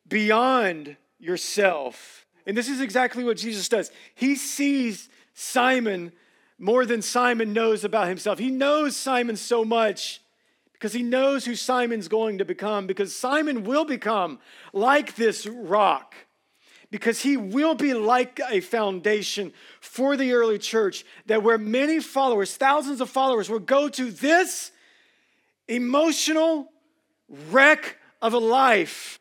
beyond 0.06 0.98
yourself. 1.22 2.26
And 2.46 2.58
this 2.58 2.70
is 2.70 2.82
exactly 2.82 3.24
what 3.24 3.38
Jesus 3.38 3.70
does. 3.70 3.92
He 4.16 4.36
sees 4.36 5.10
Simon 5.34 6.12
more 6.58 6.86
than 6.86 7.02
Simon 7.02 7.54
knows 7.54 7.84
about 7.84 8.08
himself. 8.08 8.40
He 8.40 8.50
knows 8.50 8.96
Simon 8.96 9.36
so 9.36 9.64
much 9.64 10.22
because 10.74 10.94
he 10.94 11.04
knows 11.04 11.46
who 11.46 11.56
Simon's 11.56 12.08
going 12.08 12.40
to 12.40 12.46
become, 12.46 12.88
because 12.88 13.16
Simon 13.16 13.64
will 13.64 13.86
become 13.86 14.40
like 14.74 15.16
this 15.16 15.46
rock 15.46 16.16
because 16.92 17.22
he 17.22 17.38
will 17.38 17.74
be 17.74 17.94
like 17.94 18.40
a 18.50 18.60
foundation 18.60 19.54
for 19.80 20.18
the 20.18 20.34
early 20.34 20.60
church 20.60 21.06
that 21.26 21.42
where 21.42 21.58
many 21.58 22.02
followers, 22.02 22.56
thousands 22.56 23.00
of 23.00 23.10
followers, 23.10 23.50
will 23.50 23.60
go 23.60 23.88
to 23.88 24.12
this 24.12 24.72
emotional 25.70 26.68
wreck 27.50 27.98
of 28.22 28.34
a 28.34 28.38
life. 28.38 29.21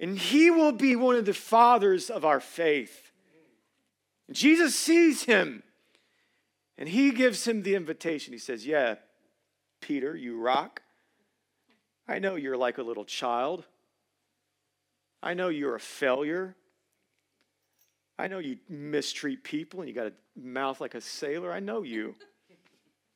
And 0.00 0.18
he 0.18 0.50
will 0.50 0.72
be 0.72 0.96
one 0.96 1.16
of 1.16 1.26
the 1.26 1.34
fathers 1.34 2.08
of 2.08 2.24
our 2.24 2.40
faith. 2.40 3.12
Jesus 4.32 4.74
sees 4.74 5.24
him 5.24 5.62
and 6.78 6.88
he 6.88 7.10
gives 7.10 7.46
him 7.46 7.62
the 7.62 7.74
invitation. 7.74 8.32
He 8.32 8.38
says, 8.38 8.66
Yeah, 8.66 8.94
Peter, 9.82 10.16
you 10.16 10.40
rock. 10.40 10.82
I 12.08 12.18
know 12.18 12.36
you're 12.36 12.56
like 12.56 12.78
a 12.78 12.82
little 12.82 13.04
child. 13.04 13.66
I 15.22 15.34
know 15.34 15.48
you're 15.48 15.76
a 15.76 15.80
failure. 15.80 16.56
I 18.18 18.28
know 18.28 18.38
you 18.38 18.58
mistreat 18.68 19.44
people 19.44 19.80
and 19.80 19.88
you 19.88 19.94
got 19.94 20.06
a 20.06 20.12
mouth 20.36 20.80
like 20.80 20.94
a 20.94 21.00
sailor. 21.00 21.52
I 21.52 21.60
know 21.60 21.82
you. 21.82 22.14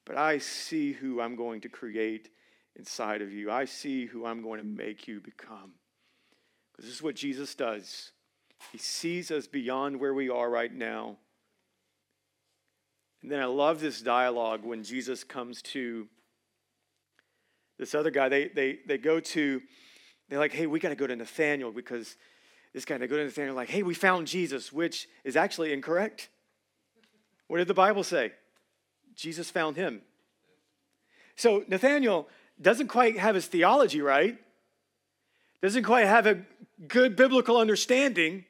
But 0.04 0.18
I 0.18 0.36
see 0.38 0.92
who 0.92 1.20
I'm 1.20 1.34
going 1.34 1.62
to 1.62 1.70
create 1.70 2.28
inside 2.76 3.22
of 3.22 3.32
you. 3.32 3.50
I 3.50 3.64
see 3.64 4.04
who 4.04 4.26
I'm 4.26 4.42
going 4.42 4.60
to 4.60 4.66
make 4.66 5.08
you 5.08 5.20
become. 5.20 5.72
Because 6.74 6.88
this 6.88 6.96
is 6.96 7.02
what 7.02 7.14
Jesus 7.14 7.54
does. 7.54 8.10
He 8.72 8.78
sees 8.78 9.30
us 9.30 9.46
beyond 9.46 10.00
where 10.00 10.14
we 10.14 10.28
are 10.28 10.50
right 10.50 10.72
now. 10.74 11.16
And 13.22 13.30
then 13.30 13.40
I 13.40 13.46
love 13.46 13.80
this 13.80 14.00
dialogue 14.02 14.64
when 14.64 14.82
Jesus 14.82 15.24
comes 15.24 15.62
to 15.62 16.08
this 17.78 17.94
other 17.94 18.10
guy. 18.10 18.28
They, 18.28 18.48
they, 18.48 18.78
they 18.86 18.98
go 18.98 19.20
to, 19.20 19.62
they're 20.28 20.38
like, 20.38 20.52
hey, 20.52 20.66
we 20.66 20.80
got 20.80 20.90
to 20.90 20.94
go 20.94 21.06
to 21.06 21.16
Nathaniel 21.16 21.72
because 21.72 22.16
this 22.72 22.84
guy, 22.84 22.98
they 22.98 23.06
go 23.06 23.16
to 23.16 23.24
Nathaniel 23.24 23.54
like, 23.54 23.70
hey, 23.70 23.82
we 23.82 23.94
found 23.94 24.26
Jesus, 24.26 24.72
which 24.72 25.08
is 25.22 25.36
actually 25.36 25.72
incorrect. 25.72 26.28
What 27.46 27.58
did 27.58 27.68
the 27.68 27.74
Bible 27.74 28.02
say? 28.02 28.32
Jesus 29.14 29.50
found 29.50 29.76
him. 29.76 30.02
So 31.36 31.64
Nathaniel 31.68 32.28
doesn't 32.60 32.88
quite 32.88 33.18
have 33.18 33.34
his 33.34 33.46
theology 33.46 34.00
right, 34.00 34.38
doesn't 35.62 35.84
quite 35.84 36.06
have 36.06 36.26
a 36.26 36.42
good 36.88 37.16
biblical 37.16 37.56
understanding, 37.56 38.44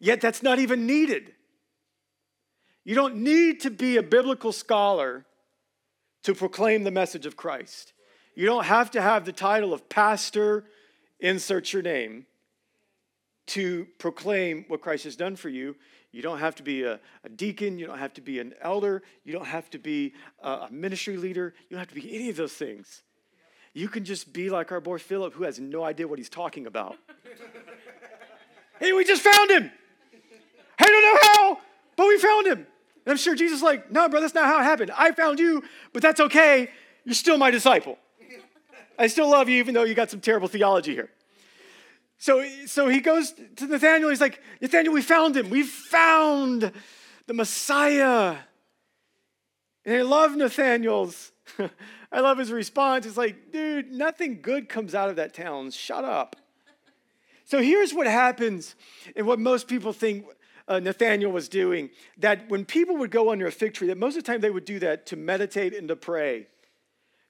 yet 0.00 0.20
that's 0.20 0.42
not 0.42 0.58
even 0.58 0.86
needed. 0.86 1.32
You 2.84 2.94
don't 2.94 3.16
need 3.16 3.60
to 3.60 3.70
be 3.70 3.96
a 3.96 4.02
biblical 4.02 4.52
scholar 4.52 5.26
to 6.22 6.34
proclaim 6.34 6.84
the 6.84 6.90
message 6.90 7.26
of 7.26 7.36
Christ. 7.36 7.92
You 8.34 8.46
don't 8.46 8.64
have 8.64 8.90
to 8.92 9.02
have 9.02 9.24
the 9.24 9.32
title 9.32 9.72
of 9.72 9.88
pastor, 9.88 10.64
insert 11.20 11.72
your 11.72 11.82
name 11.82 12.26
to 13.48 13.86
proclaim 13.98 14.64
what 14.68 14.80
Christ 14.80 15.04
has 15.04 15.16
done 15.16 15.34
for 15.34 15.48
you. 15.48 15.74
You 16.12 16.22
don't 16.22 16.38
have 16.38 16.54
to 16.56 16.62
be 16.62 16.84
a, 16.84 17.00
a 17.24 17.28
deacon. 17.28 17.78
You 17.78 17.86
don't 17.86 17.98
have 17.98 18.14
to 18.14 18.20
be 18.20 18.38
an 18.38 18.54
elder. 18.60 19.02
You 19.24 19.32
don't 19.32 19.46
have 19.46 19.68
to 19.70 19.78
be 19.78 20.14
a, 20.42 20.50
a 20.50 20.68
ministry 20.70 21.16
leader. 21.16 21.54
You 21.68 21.76
don't 21.76 21.80
have 21.80 21.88
to 21.88 21.94
be 21.94 22.14
any 22.14 22.30
of 22.30 22.36
those 22.36 22.52
things. 22.52 23.02
You 23.78 23.88
can 23.88 24.04
just 24.04 24.32
be 24.32 24.50
like 24.50 24.72
our 24.72 24.80
boy 24.80 24.98
Philip, 24.98 25.34
who 25.34 25.44
has 25.44 25.60
no 25.60 25.84
idea 25.84 26.08
what 26.08 26.18
he's 26.18 26.28
talking 26.28 26.66
about. 26.66 26.96
hey, 28.80 28.92
we 28.92 29.04
just 29.04 29.22
found 29.22 29.52
him. 29.52 29.70
I 30.80 30.84
don't 30.84 31.02
know 31.02 31.18
how, 31.22 31.58
but 31.94 32.08
we 32.08 32.18
found 32.18 32.48
him. 32.48 32.58
And 32.58 33.12
I'm 33.12 33.16
sure 33.16 33.36
Jesus 33.36 33.58
is 33.58 33.62
like, 33.62 33.88
no, 33.92 34.08
bro, 34.08 34.20
that's 34.20 34.34
not 34.34 34.46
how 34.46 34.58
it 34.58 34.64
happened. 34.64 34.90
I 34.96 35.12
found 35.12 35.38
you, 35.38 35.62
but 35.92 36.02
that's 36.02 36.18
okay. 36.18 36.70
You're 37.04 37.14
still 37.14 37.38
my 37.38 37.52
disciple. 37.52 37.98
I 38.98 39.06
still 39.06 39.30
love 39.30 39.48
you, 39.48 39.60
even 39.60 39.74
though 39.74 39.84
you 39.84 39.94
got 39.94 40.10
some 40.10 40.20
terrible 40.20 40.48
theology 40.48 40.94
here. 40.94 41.10
So, 42.18 42.44
so 42.66 42.88
he 42.88 42.98
goes 43.00 43.32
to 43.56 43.66
Nathaniel. 43.68 44.10
He's 44.10 44.20
like, 44.20 44.42
Nathaniel, 44.60 44.92
we 44.92 45.02
found 45.02 45.36
him. 45.36 45.50
We 45.50 45.62
found 45.62 46.72
the 47.28 47.34
Messiah. 47.34 48.38
And 49.84 49.94
I 49.94 50.02
love 50.02 50.34
Nathaniel's. 50.34 51.30
I 52.12 52.20
love 52.20 52.38
his 52.38 52.52
response. 52.52 53.06
It's 53.06 53.16
like, 53.16 53.52
dude, 53.52 53.92
nothing 53.92 54.40
good 54.40 54.68
comes 54.68 54.94
out 54.94 55.10
of 55.10 55.16
that 55.16 55.34
town. 55.34 55.70
Shut 55.70 56.04
up. 56.04 56.36
So 57.44 57.62
here's 57.62 57.94
what 57.94 58.06
happens, 58.06 58.74
and 59.16 59.26
what 59.26 59.38
most 59.38 59.68
people 59.68 59.94
think 59.94 60.26
uh, 60.68 60.80
Nathaniel 60.80 61.32
was 61.32 61.48
doing 61.48 61.88
that 62.18 62.48
when 62.50 62.66
people 62.66 62.96
would 62.98 63.10
go 63.10 63.30
under 63.32 63.46
a 63.46 63.52
fig 63.52 63.72
tree, 63.72 63.88
that 63.88 63.96
most 63.96 64.16
of 64.16 64.24
the 64.24 64.30
time 64.30 64.42
they 64.42 64.50
would 64.50 64.66
do 64.66 64.78
that 64.80 65.06
to 65.06 65.16
meditate 65.16 65.74
and 65.74 65.88
to 65.88 65.96
pray. 65.96 66.46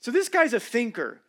So 0.00 0.10
this 0.10 0.28
guy's 0.28 0.52
a 0.52 0.60
thinker 0.60 1.20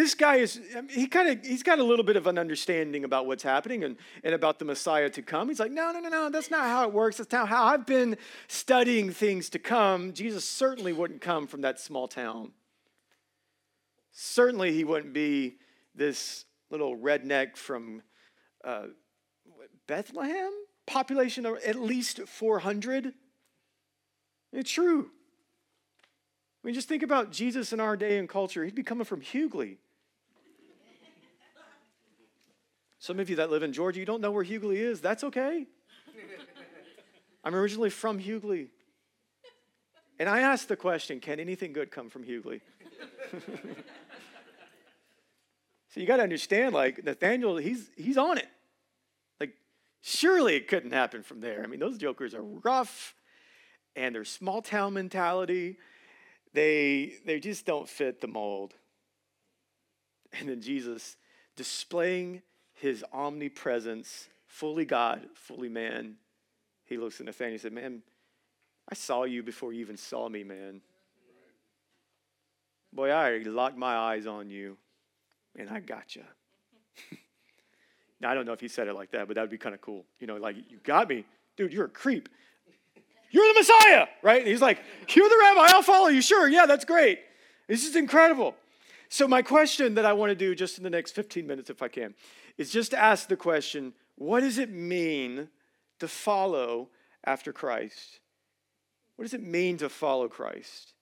this 0.00 0.14
guy 0.14 0.36
is 0.36 0.60
he 0.88 1.06
kind 1.06 1.28
of 1.28 1.46
he's 1.46 1.62
got 1.62 1.78
a 1.78 1.84
little 1.84 2.04
bit 2.04 2.16
of 2.16 2.26
an 2.26 2.38
understanding 2.38 3.04
about 3.04 3.26
what's 3.26 3.42
happening 3.42 3.84
and, 3.84 3.96
and 4.24 4.34
about 4.34 4.58
the 4.58 4.64
messiah 4.64 5.10
to 5.10 5.20
come. 5.20 5.48
He's 5.48 5.60
like 5.60 5.70
no 5.70 5.92
no 5.92 6.00
no 6.00 6.08
no 6.08 6.30
that's 6.30 6.50
not 6.50 6.62
how 6.62 6.84
it 6.84 6.92
works. 6.92 7.18
That's 7.18 7.32
not 7.32 7.48
how 7.48 7.64
i've 7.64 7.86
been 7.86 8.16
studying 8.48 9.12
things 9.12 9.50
to 9.50 9.58
come. 9.58 10.12
Jesus 10.12 10.44
certainly 10.44 10.92
wouldn't 10.92 11.20
come 11.20 11.46
from 11.46 11.60
that 11.60 11.78
small 11.78 12.08
town. 12.08 12.52
Certainly 14.12 14.72
he 14.72 14.84
wouldn't 14.84 15.12
be 15.12 15.56
this 15.94 16.46
little 16.70 16.96
redneck 16.96 17.56
from 17.56 18.02
uh, 18.64 18.86
bethlehem? 19.86 20.50
Population 20.86 21.46
of 21.46 21.58
at 21.64 21.76
least 21.76 22.20
400 22.26 23.12
it's 24.52 24.70
true. 24.70 25.10
I 26.62 26.66
mean, 26.66 26.74
just 26.74 26.88
think 26.88 27.02
about 27.02 27.30
Jesus 27.30 27.72
in 27.72 27.80
our 27.80 27.96
day 27.96 28.18
and 28.18 28.28
culture. 28.28 28.64
He'd 28.64 28.74
be 28.74 28.82
coming 28.82 29.04
from 29.04 29.20
Hughley. 29.20 29.76
Some 33.00 33.18
of 33.18 33.28
you 33.30 33.36
that 33.36 33.50
live 33.50 33.62
in 33.62 33.72
Georgia, 33.72 33.98
you 33.98 34.06
don't 34.06 34.20
know 34.20 34.30
where 34.30 34.44
Hughley 34.44 34.76
is. 34.76 35.00
That's 35.00 35.24
okay. 35.24 35.66
I'm 37.44 37.54
originally 37.54 37.88
from 37.88 38.20
Hughley. 38.20 38.68
And 40.18 40.28
I 40.28 40.40
asked 40.40 40.68
the 40.68 40.76
question 40.76 41.18
can 41.18 41.40
anything 41.40 41.72
good 41.72 41.90
come 41.90 42.10
from 42.10 42.24
Hughley? 42.24 42.60
so 43.32 43.40
you 45.94 46.06
got 46.06 46.18
to 46.18 46.22
understand, 46.22 46.74
like, 46.74 47.02
Nathaniel, 47.02 47.56
he's, 47.56 47.90
he's 47.96 48.18
on 48.18 48.36
it. 48.36 48.48
Like, 49.40 49.54
surely 50.02 50.56
it 50.56 50.68
couldn't 50.68 50.92
happen 50.92 51.22
from 51.22 51.40
there. 51.40 51.62
I 51.64 51.68
mean, 51.68 51.80
those 51.80 51.96
jokers 51.96 52.34
are 52.34 52.42
rough 52.42 53.14
and 53.96 54.14
their 54.14 54.26
small 54.26 54.60
town 54.60 54.92
mentality, 54.92 55.78
they, 56.52 57.14
they 57.24 57.40
just 57.40 57.64
don't 57.64 57.88
fit 57.88 58.20
the 58.20 58.28
mold. 58.28 58.74
And 60.38 60.50
then 60.50 60.60
Jesus 60.60 61.16
displaying 61.56 62.42
his 62.80 63.04
omnipresence, 63.12 64.28
fully 64.46 64.84
God, 64.84 65.26
fully 65.34 65.68
man, 65.68 66.16
he 66.86 66.96
looks 66.96 67.20
at 67.20 67.26
Nathaniel 67.26 67.52
and 67.52 67.60
he 67.60 67.62
said, 67.62 67.72
Man, 67.72 68.02
I 68.90 68.94
saw 68.94 69.24
you 69.24 69.42
before 69.42 69.72
you 69.72 69.80
even 69.80 69.96
saw 69.96 70.28
me, 70.28 70.42
man. 70.42 70.80
Boy, 72.92 73.10
I 73.10 73.38
locked 73.44 73.76
my 73.76 73.94
eyes 73.94 74.26
on 74.26 74.50
you, 74.50 74.76
and 75.56 75.70
I 75.70 75.78
got 75.78 76.16
you. 76.16 76.24
now, 78.20 78.30
I 78.30 78.34
don't 78.34 78.46
know 78.46 78.52
if 78.52 78.60
he 78.60 78.66
said 78.66 78.88
it 78.88 78.94
like 78.94 79.12
that, 79.12 79.28
but 79.28 79.36
that 79.36 79.42
would 79.42 79.50
be 79.50 79.58
kind 79.58 79.74
of 79.74 79.80
cool. 79.80 80.04
You 80.18 80.26
know, 80.26 80.36
like, 80.36 80.56
you 80.56 80.78
got 80.82 81.08
me. 81.08 81.24
Dude, 81.56 81.72
you're 81.72 81.84
a 81.84 81.88
creep. 81.88 82.28
You're 83.30 83.46
the 83.54 83.60
Messiah, 83.60 84.08
right? 84.22 84.40
And 84.40 84.48
he's 84.48 84.62
like, 84.62 84.82
You're 85.14 85.28
the 85.28 85.38
rabbi, 85.40 85.72
I'll 85.72 85.82
follow 85.82 86.08
you. 86.08 86.22
Sure, 86.22 86.48
yeah, 86.48 86.66
that's 86.66 86.84
great. 86.84 87.20
This 87.68 87.86
is 87.86 87.94
incredible. 87.94 88.56
So, 89.12 89.26
my 89.26 89.42
question 89.42 89.94
that 89.96 90.06
I 90.06 90.12
want 90.12 90.30
to 90.30 90.36
do 90.36 90.54
just 90.54 90.78
in 90.78 90.84
the 90.84 90.90
next 90.90 91.16
15 91.16 91.44
minutes, 91.44 91.68
if 91.68 91.82
I 91.82 91.88
can, 91.88 92.14
is 92.56 92.70
just 92.70 92.92
to 92.92 92.98
ask 92.98 93.26
the 93.26 93.36
question 93.36 93.92
what 94.14 94.40
does 94.40 94.56
it 94.56 94.70
mean 94.70 95.48
to 95.98 96.06
follow 96.06 96.88
after 97.24 97.52
Christ? 97.52 98.20
What 99.16 99.24
does 99.24 99.34
it 99.34 99.42
mean 99.42 99.78
to 99.78 99.88
follow 99.88 100.28
Christ? 100.28 100.94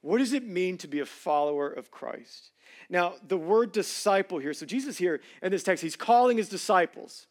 What 0.00 0.18
does 0.18 0.32
it 0.32 0.46
mean 0.46 0.78
to 0.78 0.88
be 0.88 1.00
a 1.00 1.06
follower 1.06 1.68
of 1.68 1.90
Christ? 1.90 2.50
Now, 2.88 3.14
the 3.26 3.36
word 3.36 3.72
disciple 3.72 4.38
here, 4.38 4.54
so 4.54 4.64
Jesus 4.64 4.96
here 4.96 5.20
in 5.42 5.50
this 5.50 5.62
text, 5.62 5.82
he's 5.82 5.96
calling 5.96 6.38
his 6.38 6.48
disciples. 6.48 7.26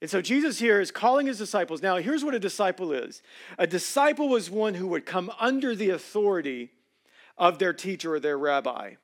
And 0.00 0.08
so 0.08 0.22
Jesus 0.22 0.58
here 0.58 0.80
is 0.80 0.90
calling 0.90 1.26
his 1.26 1.36
disciples. 1.36 1.82
Now, 1.82 1.96
here's 1.96 2.24
what 2.24 2.34
a 2.34 2.38
disciple 2.38 2.92
is 2.92 3.20
a 3.58 3.66
disciple 3.66 4.30
was 4.30 4.48
one 4.48 4.74
who 4.74 4.86
would 4.86 5.04
come 5.04 5.30
under 5.38 5.74
the 5.74 5.90
authority 5.90 6.70
of 7.38 7.58
their 7.58 7.72
teacher 7.72 8.14
or 8.14 8.20
their 8.20 8.38
rabbi. 8.38 8.94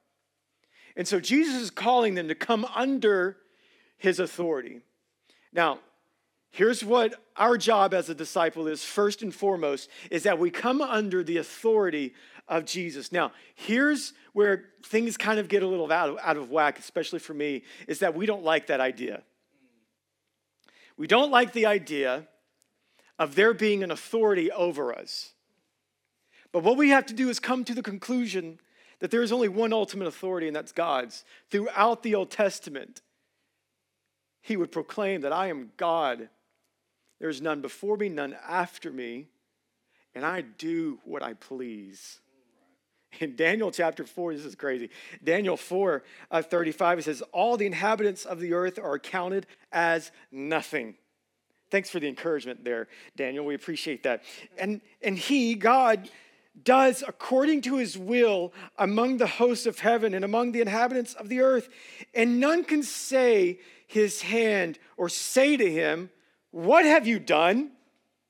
And 0.97 1.07
so 1.07 1.21
Jesus 1.21 1.61
is 1.61 1.71
calling 1.71 2.15
them 2.15 2.29
to 2.29 2.35
come 2.35 2.65
under 2.75 3.37
his 3.99 4.19
authority. 4.19 4.81
Now, 5.53 5.81
here's 6.51 6.85
what 6.85 7.15
our 7.37 7.59
job 7.59 7.93
as 7.93 8.09
a 8.09 8.15
disciple 8.15 8.67
is 8.67 8.85
first 8.85 9.23
and 9.23 9.35
foremost 9.35 9.91
is 10.11 10.23
that 10.23 10.39
we 10.39 10.51
come 10.51 10.81
under 10.81 11.23
the 11.23 11.37
authority 11.37 12.15
of 12.49 12.65
Jesus. 12.65 13.13
Now, 13.13 13.33
here's 13.55 14.13
where 14.33 14.67
things 14.85 15.17
kind 15.17 15.39
of 15.39 15.49
get 15.49 15.63
a 15.63 15.67
little 15.67 15.91
out 15.93 16.11
of, 16.11 16.19
out 16.23 16.37
of 16.37 16.51
whack, 16.51 16.79
especially 16.79 17.19
for 17.19 17.35
me, 17.35 17.63
is 17.89 17.99
that 17.99 18.15
we 18.15 18.27
don't 18.27 18.45
like 18.45 18.69
that 18.69 18.81
idea. 18.81 19.23
We 20.97 21.07
don't 21.07 21.31
like 21.31 21.53
the 21.53 21.67
idea 21.67 22.27
of 23.19 23.35
there 23.35 23.53
being 23.53 23.83
an 23.83 23.91
authority 23.91 24.51
over 24.51 24.95
us. 24.95 25.33
But 26.57 26.65
what 26.65 26.79
we 26.79 26.89
have 26.89 27.05
to 27.05 27.13
do 27.13 27.29
is 27.29 27.39
come 27.39 27.65
to 27.65 27.75
the 27.75 27.83
conclusion 27.83 28.59
that 29.01 29.11
there 29.11 29.23
is 29.23 29.31
only 29.31 29.47
one 29.47 29.75
ultimate 29.75 30.07
authority, 30.07 30.47
and 30.47 30.57
that's 30.57 30.73
God's. 30.73 31.23
Throughout 31.51 32.03
the 32.03 32.15
Old 32.15 32.31
Testament, 32.31 33.03
he 34.41 34.57
would 34.57 34.73
proclaim 34.73 35.21
that 35.21 35.35
I 35.35 35.49
am 35.49 35.73
God. 35.77 36.31
There's 37.21 37.43
none 37.43 37.61
before 37.61 37.99
me, 37.99 38.09
none 38.09 38.35
after 38.49 38.91
me, 38.91 39.27
and 40.15 40.25
I 40.25 40.41
do 40.41 40.99
what 41.05 41.23
I 41.23 41.35
please. 41.35 42.21
In 43.21 43.37
Daniel 43.37 43.71
chapter 43.71 44.07
4, 44.07 44.33
this 44.33 44.47
is 44.47 44.55
crazy. 44.55 44.89
Daniel 45.23 45.59
4 45.59 46.05
uh, 46.31 46.41
35, 46.41 47.01
it 47.01 47.03
says, 47.03 47.23
All 47.33 47.59
the 47.59 47.67
inhabitants 47.67 48.25
of 48.25 48.41
the 48.41 48.55
earth 48.55 48.79
are 48.79 48.99
counted 48.99 49.47
as 49.73 50.11
nothing. 50.33 50.95
Thanks 51.71 51.91
for 51.91 52.01
the 52.01 52.09
encouragement 52.09 52.65
there, 52.65 52.89
Daniel. 53.15 53.45
We 53.45 53.55
appreciate 53.55 54.05
that. 54.05 54.23
And, 54.57 54.81
and 55.03 55.19
he, 55.19 55.55
God, 55.55 56.09
does 56.63 57.05
according 57.07 57.63
to 57.63 57.77
his 57.77 57.99
will 57.99 58.53
among 58.79 59.19
the 59.19 59.27
hosts 59.27 59.67
of 59.67 59.79
heaven 59.81 60.15
and 60.15 60.25
among 60.25 60.53
the 60.53 60.61
inhabitants 60.61 61.15
of 61.15 61.29
the 61.29 61.41
earth. 61.41 61.69
And 62.15 62.41
none 62.41 62.65
can 62.65 62.83
say 62.83 63.61
his 63.87 64.23
hand 64.23 64.79
or 64.97 65.09
say 65.09 65.57
to 65.57 65.71
him, 65.71 66.11
What 66.51 66.85
have 66.85 67.07
you 67.07 67.19
done? 67.19 67.73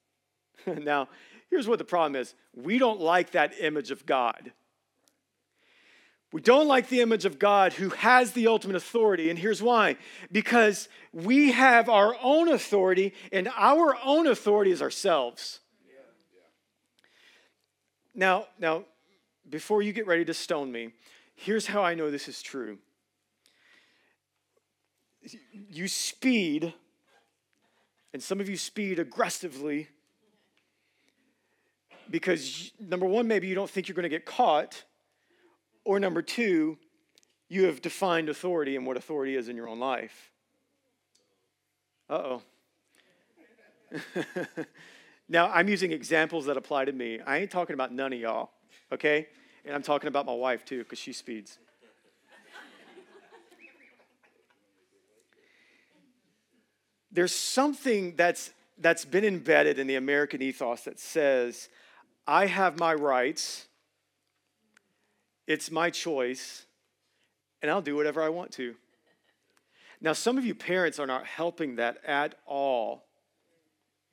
now, 0.67 1.09
here's 1.51 1.69
what 1.69 1.79
the 1.79 1.85
problem 1.85 2.21
is 2.21 2.35
we 2.55 2.79
don't 2.79 3.01
like 3.01 3.33
that 3.33 3.55
image 3.61 3.91
of 3.91 4.07
God. 4.07 4.53
We 6.33 6.41
don't 6.41 6.67
like 6.67 6.89
the 6.89 7.01
image 7.01 7.25
of 7.25 7.39
God 7.39 7.75
who 7.75 7.91
has 7.91 8.33
the 8.33 8.49
ultimate 8.49 8.77
authority. 8.77 9.31
And 9.31 9.39
here's 9.39 9.63
why 9.63 9.97
because 10.31 10.89
we 11.13 11.53
have 11.53 11.89
our 11.89 12.17
own 12.21 12.49
authority, 12.49 13.15
and 13.33 13.49
our 13.57 13.97
own 14.05 14.27
authority 14.27 14.71
is 14.71 14.83
ourselves. 14.83 15.61
Now, 18.19 18.47
now, 18.59 18.85
before 19.49 19.83
you 19.83 19.93
get 19.93 20.07
ready 20.07 20.25
to 20.25 20.33
stone 20.33 20.73
me, 20.73 20.93
here's 21.35 21.67
how 21.67 21.85
I 21.85 21.95
know 21.95 22.11
this 22.11 22.29
is 22.29 22.41
true. 22.41 22.79
You 25.53 25.87
speed, 25.87 26.73
and 28.15 28.23
some 28.23 28.41
of 28.41 28.49
you 28.49 28.57
speed 28.57 28.99
aggressively 28.99 29.89
because, 32.11 32.73
number 32.81 33.05
one, 33.05 33.29
maybe 33.29 33.49
you 33.49 33.55
don't 33.55 33.69
think 33.69 33.87
you're 33.87 33.95
going 33.95 34.05
to 34.05 34.09
get 34.09 34.25
caught, 34.25 34.85
or 35.85 36.01
number 36.01 36.23
two, 36.23 36.79
you 37.51 37.65
have 37.65 37.83
defined 37.83 38.31
authority 38.31 38.77
and 38.77 38.87
what 38.87 38.97
authority 38.97 39.37
is 39.37 39.51
in 39.51 39.57
your 39.57 39.69
own 39.69 39.79
life. 39.79 40.31
Uh 42.09 42.15
oh. 42.15 42.43
Now, 45.29 45.51
I'm 45.51 45.69
using 45.69 45.93
examples 45.93 46.47
that 46.47 46.57
apply 46.57 46.85
to 46.85 46.93
me. 46.93 47.21
I 47.27 47.39
ain't 47.39 47.51
talking 47.51 47.75
about 47.75 47.93
none 47.93 48.13
of 48.13 48.21
y'all, 48.21 48.51
okay? 48.93 49.27
And 49.65 49.75
I'm 49.75 49.83
talking 49.83 50.09
about 50.09 50.25
my 50.27 50.35
wife 50.35 50.65
too, 50.65 50.79
because 50.85 50.99
she 50.99 51.13
speeds. 51.13 51.59
There's 57.11 57.35
something 57.35 58.15
that's, 58.15 58.51
that's 58.79 59.05
been 59.05 59.25
embedded 59.25 59.79
in 59.79 59.87
the 59.87 59.95
American 59.97 60.43
ethos 60.43 60.83
that 60.83 61.01
says, 61.01 61.71
I 62.27 62.47
have 62.47 62.79
my 62.79 62.93
rights, 62.95 63.67
it's 65.47 65.71
my 65.71 65.91
choice, 65.91 66.67
and 67.63 67.71
I'll 67.71 67.81
do 67.81 67.97
whatever 67.97 68.23
I 68.23 68.29
want 68.29 68.53
to. 68.53 68.75
Now, 70.01 70.13
some 70.13 70.37
of 70.37 70.45
you 70.45 70.55
parents 70.55 70.99
are 70.99 71.07
not 71.07 71.25
helping 71.25 71.77
that 71.77 71.99
at 72.07 72.35
all 72.45 73.06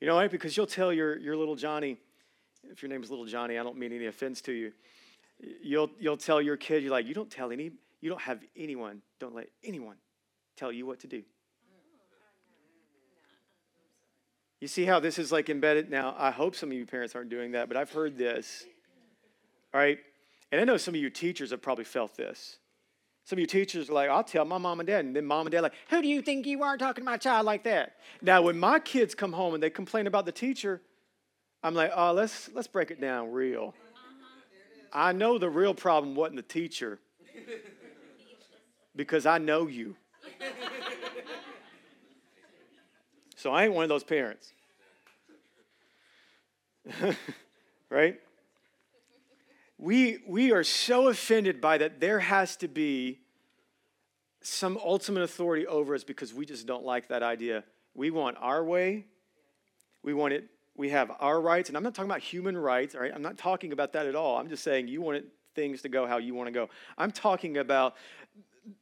you 0.00 0.06
know 0.06 0.16
why? 0.16 0.28
Because 0.28 0.56
you'll 0.56 0.66
tell 0.66 0.92
your, 0.92 1.18
your 1.18 1.36
little 1.36 1.56
Johnny, 1.56 1.98
if 2.70 2.82
your 2.82 2.88
name 2.88 3.02
is 3.02 3.10
little 3.10 3.26
Johnny, 3.26 3.58
I 3.58 3.62
don't 3.62 3.76
mean 3.76 3.92
any 3.92 4.06
offense 4.06 4.40
to 4.42 4.52
you. 4.52 4.72
You'll, 5.62 5.90
you'll 5.98 6.16
tell 6.16 6.40
your 6.40 6.56
kid, 6.56 6.82
you're 6.82 6.92
like, 6.92 7.06
you 7.06 7.14
don't 7.14 7.30
tell 7.30 7.50
any, 7.52 7.70
you 8.00 8.10
don't 8.10 8.20
have 8.20 8.40
anyone, 8.56 9.02
don't 9.18 9.34
let 9.34 9.48
anyone 9.62 9.96
tell 10.56 10.72
you 10.72 10.86
what 10.86 11.00
to 11.00 11.06
do. 11.06 11.22
You 14.60 14.68
see 14.68 14.84
how 14.84 14.98
this 14.98 15.18
is 15.18 15.30
like 15.30 15.50
embedded? 15.50 15.90
Now, 15.90 16.14
I 16.16 16.30
hope 16.30 16.56
some 16.56 16.70
of 16.70 16.76
you 16.76 16.86
parents 16.86 17.14
aren't 17.14 17.28
doing 17.28 17.52
that, 17.52 17.68
but 17.68 17.76
I've 17.76 17.90
heard 17.90 18.16
this. 18.16 18.64
All 19.74 19.80
right? 19.80 19.98
And 20.50 20.60
I 20.60 20.64
know 20.64 20.76
some 20.76 20.94
of 20.94 21.00
you 21.00 21.10
teachers 21.10 21.50
have 21.50 21.60
probably 21.60 21.84
felt 21.84 22.16
this. 22.16 22.58
Some 23.24 23.38
of 23.38 23.40
you 23.40 23.46
teachers 23.46 23.88
are 23.88 23.94
like, 23.94 24.10
I'll 24.10 24.22
tell 24.22 24.44
my 24.44 24.58
mom 24.58 24.80
and 24.80 24.86
dad. 24.86 25.04
And 25.04 25.16
then 25.16 25.24
mom 25.24 25.46
and 25.46 25.52
dad 25.52 25.62
like, 25.62 25.72
who 25.88 26.02
do 26.02 26.08
you 26.08 26.20
think 26.20 26.46
you 26.46 26.62
are 26.62 26.76
talking 26.76 27.02
to 27.02 27.10
my 27.10 27.16
child 27.16 27.46
like 27.46 27.64
that? 27.64 27.96
Now, 28.20 28.42
when 28.42 28.58
my 28.58 28.78
kids 28.78 29.14
come 29.14 29.32
home 29.32 29.54
and 29.54 29.62
they 29.62 29.70
complain 29.70 30.06
about 30.06 30.26
the 30.26 30.32
teacher, 30.32 30.82
I'm 31.62 31.74
like, 31.74 31.90
oh, 31.96 32.12
let's, 32.12 32.50
let's 32.52 32.68
break 32.68 32.90
it 32.90 33.00
down 33.00 33.32
real. 33.32 33.74
Uh-huh. 33.74 34.88
I 34.92 35.12
know 35.12 35.38
the 35.38 35.48
real 35.48 35.72
problem 35.72 36.14
wasn't 36.14 36.36
the 36.36 36.42
teacher 36.42 36.98
because 38.94 39.24
I 39.24 39.38
know 39.38 39.66
you. 39.66 39.96
So 43.36 43.52
I 43.52 43.64
ain't 43.64 43.74
one 43.74 43.82
of 43.82 43.88
those 43.88 44.04
parents. 44.04 44.52
right? 47.90 48.20
We, 49.78 50.18
we 50.26 50.52
are 50.52 50.64
so 50.64 51.08
offended 51.08 51.60
by 51.60 51.78
that 51.78 52.00
there 52.00 52.20
has 52.20 52.56
to 52.56 52.68
be 52.68 53.20
some 54.40 54.78
ultimate 54.84 55.22
authority 55.22 55.66
over 55.66 55.94
us 55.94 56.04
because 56.04 56.32
we 56.32 56.46
just 56.46 56.66
don't 56.66 56.84
like 56.84 57.08
that 57.08 57.22
idea. 57.22 57.64
We 57.94 58.10
want 58.10 58.36
our 58.40 58.62
way. 58.62 59.06
We 60.04 60.12
want 60.12 60.34
it, 60.34 60.44
we 60.76 60.90
have 60.90 61.10
our 61.18 61.40
rights. 61.40 61.70
And 61.70 61.76
I'm 61.76 61.82
not 61.82 61.94
talking 61.94 62.10
about 62.10 62.20
human 62.20 62.56
rights, 62.56 62.94
all 62.94 63.00
right? 63.00 63.12
I'm 63.12 63.22
not 63.22 63.38
talking 63.38 63.72
about 63.72 63.94
that 63.94 64.06
at 64.06 64.14
all. 64.14 64.36
I'm 64.38 64.48
just 64.48 64.62
saying 64.62 64.86
you 64.86 65.00
want 65.00 65.24
things 65.54 65.82
to 65.82 65.88
go 65.88 66.06
how 66.06 66.18
you 66.18 66.34
want 66.34 66.48
to 66.48 66.52
go. 66.52 66.68
I'm 66.98 67.10
talking 67.10 67.56
about 67.56 67.94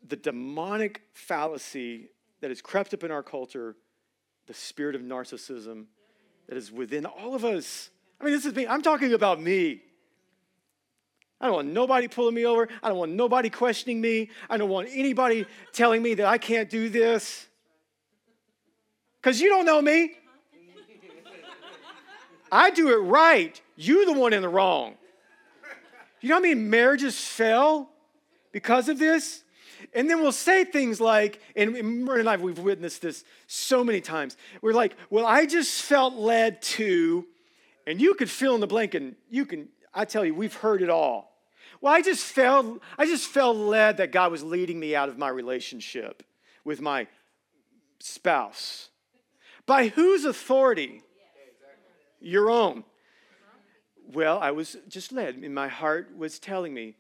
the 0.09 0.17
demonic 0.17 1.03
fallacy 1.13 2.09
that 2.41 2.51
has 2.51 2.61
crept 2.61 2.93
up 2.93 3.05
in 3.05 3.13
our 3.13 3.23
culture, 3.23 3.77
the 4.47 4.55
spirit 4.55 4.97
of 4.97 5.03
narcissism 5.03 5.87
that 6.49 6.57
is 6.57 6.73
within 6.73 7.07
all 7.07 7.35
of 7.35 7.45
us. 7.45 7.91
I 8.21 8.25
mean, 8.25 8.35
this 8.35 8.45
is 8.45 8.55
me. 8.55 8.67
I'm 8.67 8.83
talking 8.83 9.13
about 9.13 9.41
me. 9.41 9.83
I 11.43 11.47
don't 11.47 11.57
want 11.57 11.69
nobody 11.69 12.07
pulling 12.07 12.37
me 12.37 12.47
over. 12.47 12.69
I 12.85 12.89
don't 12.89 12.99
want 12.99 13.13
nobody 13.13 13.51
questioning 13.51 14.01
me. 14.01 14.31
I 14.49 14.57
don't 14.57 14.71
want 14.71 14.89
anybody 14.93 15.45
telling 15.73 16.01
me 16.01 16.15
that 16.15 16.27
I 16.27 16.39
can't 16.39 16.71
do 16.71 16.89
this. 16.89 17.49
Because 19.21 19.41
you 19.41 19.49
don't 19.49 19.67
know 19.67 19.83
me. 19.83 20.13
I 22.51 22.71
do 22.71 22.91
it 22.91 22.97
right. 22.97 23.61
You're 23.75 24.07
the 24.07 24.13
one 24.13 24.33
in 24.33 24.43
the 24.43 24.49
wrong. 24.49 24.95
You 26.21 26.29
know 26.29 26.37
how 26.37 26.41
many 26.41 26.55
marriages 26.55 27.19
fail 27.19 27.89
because 28.53 28.89
of 28.89 29.01
this? 29.01 29.43
And 29.95 30.09
then 30.09 30.21
we'll 30.23 30.31
say 30.31 30.63
things 30.63 31.01
like, 31.01 31.41
and 31.57 31.77
in 31.77 32.07
life 32.07 32.41
we've 32.41 32.59
witnessed 32.59 33.03
this 33.03 33.25
so 33.49 33.83
many 33.83 34.01
times. 34.01 34.37
We're 34.61 34.75
like, 34.75 34.95
well, 35.11 35.27
I 35.27 35.47
just 35.47 35.83
felt 35.83 36.15
led 36.15 36.63
to, 36.63 37.27
and 37.85 38.01
you 38.01 38.15
could 38.15 38.31
fill 38.31 38.55
in 38.55 38.61
the 38.61 38.69
blank, 38.69 38.95
and 38.95 39.17
you 39.29 39.45
can, 39.45 39.69
I 39.93 40.05
tell 40.05 40.25
you, 40.25 40.35
we've 40.35 40.55
heard 40.55 40.83
it 40.83 40.91
all. 40.91 41.32
Well, 41.83 41.93
I 41.93 42.01
just 42.01 42.25
felt 42.25 42.81
I 42.97 43.05
just 43.07 43.27
felt 43.27 43.57
led 43.57 43.97
that 43.99 44.13
God 44.13 44.31
was 44.31 44.43
leading 44.45 44.79
me 44.79 44.95
out 44.95 45.09
of 45.09 45.19
my 45.19 45.29
relationship 45.29 46.23
with 46.65 46.81
my 46.81 47.09
spouse. 47.99 48.89
By 49.67 49.89
whose 49.89 50.25
authority? 50.25 51.03
Your 52.21 52.51
own. 52.51 52.85
Well, 54.13 54.39
I 54.39 54.53
was 54.53 54.77
just 54.89 55.11
led, 55.13 55.35
and 55.35 55.55
my 55.55 55.69
heart 55.69 56.17
was 56.17 56.39
telling 56.39 56.73
me. 56.73 56.95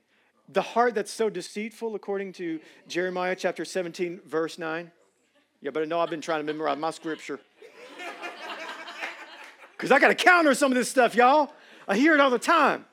The 0.48 0.62
heart 0.62 0.96
that's 0.96 1.12
so 1.12 1.30
deceitful, 1.30 1.94
according 1.94 2.32
to 2.34 2.58
Jeremiah 2.88 3.36
chapter 3.36 3.64
17, 3.64 4.20
verse 4.26 4.58
9. 4.58 4.90
Yeah, 5.60 5.70
but 5.70 5.84
I 5.84 5.86
know 5.86 6.00
I've 6.00 6.10
been 6.10 6.20
trying 6.20 6.40
to 6.40 6.52
memorize 6.52 6.78
my 6.78 6.90
scripture. 6.90 7.38
Because 9.72 9.90
I 9.90 9.98
got 9.98 10.08
to 10.08 10.14
counter 10.14 10.54
some 10.54 10.70
of 10.70 10.78
this 10.78 10.88
stuff, 10.88 11.16
y'all. 11.16 11.52
I 11.88 11.96
hear 11.96 12.14
it 12.14 12.20
all 12.20 12.30
the 12.30 12.38
time. 12.38 12.84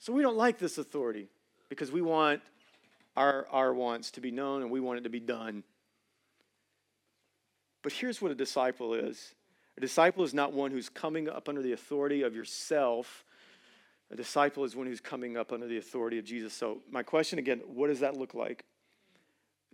So 0.00 0.14
we 0.14 0.22
don't 0.22 0.36
like 0.36 0.58
this 0.58 0.78
authority 0.78 1.28
because 1.68 1.92
we 1.92 2.00
want 2.00 2.40
our, 3.16 3.46
our 3.50 3.74
wants 3.74 4.10
to 4.12 4.20
be 4.20 4.30
known 4.30 4.62
and 4.62 4.70
we 4.70 4.80
want 4.80 4.98
it 4.98 5.02
to 5.02 5.10
be 5.10 5.20
done. 5.20 5.62
But 7.82 7.92
here's 7.92 8.20
what 8.20 8.32
a 8.32 8.34
disciple 8.34 8.94
is 8.94 9.34
a 9.76 9.80
disciple 9.80 10.24
is 10.24 10.32
not 10.32 10.52
one 10.52 10.70
who's 10.70 10.88
coming 10.88 11.28
up 11.28 11.48
under 11.48 11.62
the 11.62 11.72
authority 11.72 12.22
of 12.22 12.34
yourself. 12.34 13.24
A 14.10 14.16
disciple 14.16 14.64
is 14.64 14.74
one 14.74 14.86
who's 14.86 15.00
coming 15.00 15.36
up 15.36 15.52
under 15.52 15.68
the 15.68 15.78
authority 15.78 16.18
of 16.18 16.24
Jesus. 16.24 16.52
So, 16.52 16.78
my 16.90 17.02
question 17.02 17.38
again 17.38 17.60
what 17.66 17.88
does 17.88 18.00
that 18.00 18.16
look 18.16 18.34
like? 18.34 18.64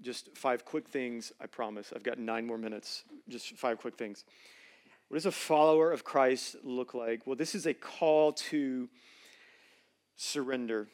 Just 0.02 0.36
five 0.36 0.64
quick 0.64 0.88
things, 0.88 1.32
I 1.40 1.46
promise. 1.46 1.92
I've 1.94 2.02
got 2.02 2.18
nine 2.18 2.46
more 2.46 2.58
minutes. 2.58 3.04
Just 3.28 3.56
five 3.56 3.78
quick 3.78 3.96
things. 3.96 4.24
What 5.08 5.16
does 5.16 5.26
a 5.26 5.32
follower 5.32 5.92
of 5.92 6.02
Christ 6.04 6.56
look 6.64 6.94
like? 6.94 7.26
Well, 7.26 7.36
this 7.36 7.54
is 7.54 7.64
a 7.66 7.72
call 7.72 8.32
to 8.32 8.88
surrender. 10.16 10.88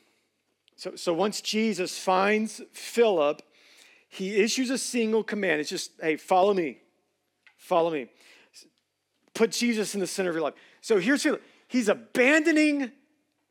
So, 0.76 0.96
so 0.96 1.12
once 1.14 1.40
Jesus 1.40 1.98
finds 1.98 2.60
Philip, 2.72 3.42
he 4.08 4.36
issues 4.36 4.70
a 4.70 4.78
single 4.78 5.22
command. 5.22 5.60
It's 5.60 5.70
just, 5.70 5.92
hey, 6.00 6.16
follow 6.16 6.52
me. 6.52 6.78
Follow 7.56 7.90
me. 7.90 8.08
Put 9.34 9.52
Jesus 9.52 9.94
in 9.94 10.00
the 10.00 10.06
center 10.06 10.30
of 10.30 10.34
your 10.34 10.42
life. 10.42 10.54
So 10.80 10.98
here's 10.98 11.22
Philip. 11.22 11.42
He's 11.68 11.88
abandoning 11.88 12.92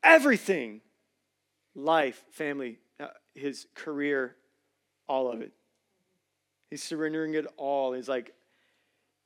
everything 0.03 0.81
life, 1.73 2.23
family, 2.31 2.77
uh, 2.99 3.07
his 3.33 3.65
career, 3.73 4.35
all 5.07 5.31
of 5.31 5.41
it. 5.41 5.51
He's 6.69 6.83
surrendering 6.83 7.33
it 7.33 7.47
all. 7.57 7.93
He's 7.93 8.09
like, 8.09 8.33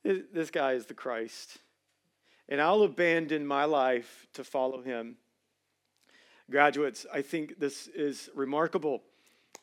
this 0.02 0.50
guy 0.50 0.72
is 0.72 0.86
the 0.86 0.94
Christ. 0.94 1.58
And 2.48 2.60
I'll 2.60 2.82
abandon 2.82 3.46
my 3.46 3.64
life 3.64 4.26
to 4.34 4.44
follow 4.44 4.80
him. 4.80 5.16
Graduates, 6.50 7.06
I 7.12 7.22
think 7.22 7.58
this 7.58 7.88
is 7.88 8.30
remarkable 8.34 9.02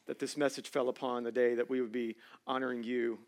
that 0.06 0.20
this 0.20 0.36
message 0.36 0.68
fell 0.68 0.90
upon 0.90 1.24
the 1.24 1.32
day 1.32 1.56
that 1.56 1.70
we 1.70 1.80
would 1.80 1.94
be 1.94 2.18
honoring 2.46 2.84
you. 2.84 3.20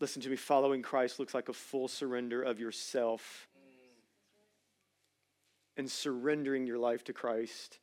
Listen 0.00 0.22
to 0.22 0.30
me, 0.30 0.36
following 0.36 0.82
Christ 0.82 1.18
looks 1.18 1.34
like 1.34 1.48
a 1.48 1.52
full 1.52 1.88
surrender 1.88 2.42
of 2.42 2.58
yourself 2.58 3.48
and 5.76 5.90
surrendering 5.90 6.66
your 6.66 6.78
life 6.78 7.04
to 7.04 7.12
Christ 7.12 7.78